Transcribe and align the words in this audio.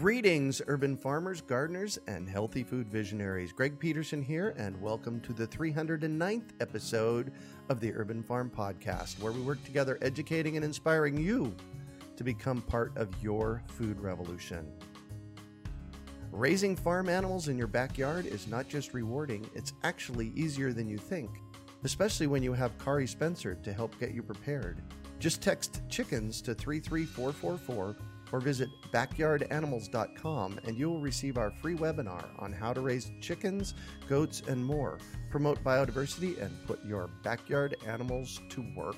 Greetings, 0.00 0.62
urban 0.68 0.96
farmers, 0.96 1.42
gardeners, 1.42 1.98
and 2.06 2.26
healthy 2.26 2.64
food 2.64 2.88
visionaries. 2.88 3.52
Greg 3.52 3.78
Peterson 3.78 4.22
here, 4.22 4.54
and 4.56 4.80
welcome 4.80 5.20
to 5.20 5.34
the 5.34 5.46
309th 5.46 6.48
episode 6.60 7.30
of 7.68 7.78
the 7.78 7.92
Urban 7.92 8.22
Farm 8.22 8.50
Podcast, 8.50 9.20
where 9.20 9.32
we 9.32 9.42
work 9.42 9.62
together 9.64 9.98
educating 10.00 10.56
and 10.56 10.64
inspiring 10.64 11.18
you 11.18 11.54
to 12.16 12.24
become 12.24 12.62
part 12.62 12.96
of 12.96 13.10
your 13.22 13.62
food 13.66 14.00
revolution. 14.00 14.66
Raising 16.30 16.74
farm 16.74 17.10
animals 17.10 17.48
in 17.48 17.58
your 17.58 17.66
backyard 17.66 18.24
is 18.24 18.48
not 18.48 18.68
just 18.68 18.94
rewarding, 18.94 19.48
it's 19.54 19.74
actually 19.84 20.32
easier 20.34 20.72
than 20.72 20.88
you 20.88 20.96
think, 20.96 21.28
especially 21.84 22.26
when 22.26 22.42
you 22.42 22.54
have 22.54 22.78
Kari 22.78 23.06
Spencer 23.06 23.56
to 23.56 23.74
help 23.74 24.00
get 24.00 24.14
you 24.14 24.22
prepared. 24.22 24.80
Just 25.18 25.42
text 25.42 25.82
chickens 25.90 26.40
to 26.40 26.54
33444 26.54 27.94
or 28.32 28.40
visit 28.40 28.68
backyardanimals.com 28.92 30.58
and 30.64 30.76
you 30.76 30.90
will 30.90 31.00
receive 31.00 31.38
our 31.38 31.50
free 31.50 31.76
webinar 31.76 32.26
on 32.38 32.52
how 32.52 32.72
to 32.72 32.80
raise 32.80 33.12
chickens, 33.20 33.74
goats, 34.08 34.42
and 34.48 34.64
more, 34.64 34.98
promote 35.30 35.62
biodiversity, 35.62 36.40
and 36.42 36.66
put 36.66 36.84
your 36.84 37.08
backyard 37.22 37.76
animals 37.86 38.40
to 38.48 38.64
work. 38.74 38.96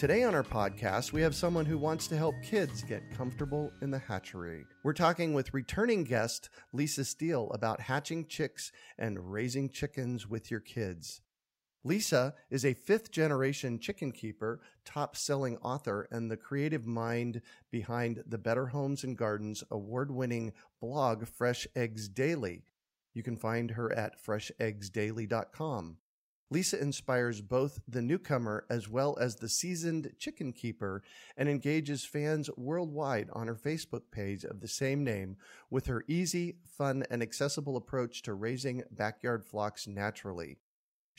Today 0.00 0.22
on 0.22 0.34
our 0.34 0.42
podcast, 0.42 1.12
we 1.12 1.20
have 1.20 1.34
someone 1.34 1.66
who 1.66 1.76
wants 1.76 2.06
to 2.06 2.16
help 2.16 2.34
kids 2.42 2.82
get 2.82 3.02
comfortable 3.14 3.70
in 3.82 3.90
the 3.90 3.98
hatchery. 3.98 4.64
We're 4.82 4.94
talking 4.94 5.34
with 5.34 5.52
returning 5.52 6.04
guest 6.04 6.48
Lisa 6.72 7.04
Steele 7.04 7.50
about 7.52 7.82
hatching 7.82 8.24
chicks 8.26 8.72
and 8.98 9.30
raising 9.30 9.68
chickens 9.68 10.26
with 10.26 10.50
your 10.50 10.60
kids. 10.60 11.20
Lisa 11.82 12.34
is 12.50 12.64
a 12.64 12.74
fifth 12.74 13.10
generation 13.10 13.78
chicken 13.78 14.12
keeper, 14.12 14.60
top 14.84 15.16
selling 15.16 15.56
author, 15.58 16.06
and 16.10 16.30
the 16.30 16.36
creative 16.36 16.86
mind 16.86 17.40
behind 17.70 18.22
the 18.26 18.36
Better 18.36 18.66
Homes 18.66 19.02
and 19.02 19.16
Gardens 19.16 19.64
award 19.70 20.10
winning 20.10 20.52
blog 20.80 21.26
Fresh 21.26 21.66
Eggs 21.74 22.08
Daily. 22.08 22.64
You 23.14 23.22
can 23.22 23.36
find 23.36 23.70
her 23.70 23.90
at 23.92 24.22
fresheggsdaily.com. 24.22 25.96
Lisa 26.52 26.82
inspires 26.82 27.40
both 27.40 27.78
the 27.88 28.02
newcomer 28.02 28.66
as 28.68 28.88
well 28.88 29.16
as 29.20 29.36
the 29.36 29.48
seasoned 29.48 30.12
chicken 30.18 30.52
keeper 30.52 31.02
and 31.36 31.48
engages 31.48 32.04
fans 32.04 32.50
worldwide 32.56 33.30
on 33.32 33.46
her 33.46 33.54
Facebook 33.54 34.02
page 34.10 34.44
of 34.44 34.60
the 34.60 34.68
same 34.68 35.02
name 35.04 35.36
with 35.70 35.86
her 35.86 36.04
easy, 36.08 36.56
fun, 36.66 37.04
and 37.08 37.22
accessible 37.22 37.76
approach 37.76 38.20
to 38.22 38.34
raising 38.34 38.82
backyard 38.90 39.44
flocks 39.46 39.86
naturally. 39.86 40.58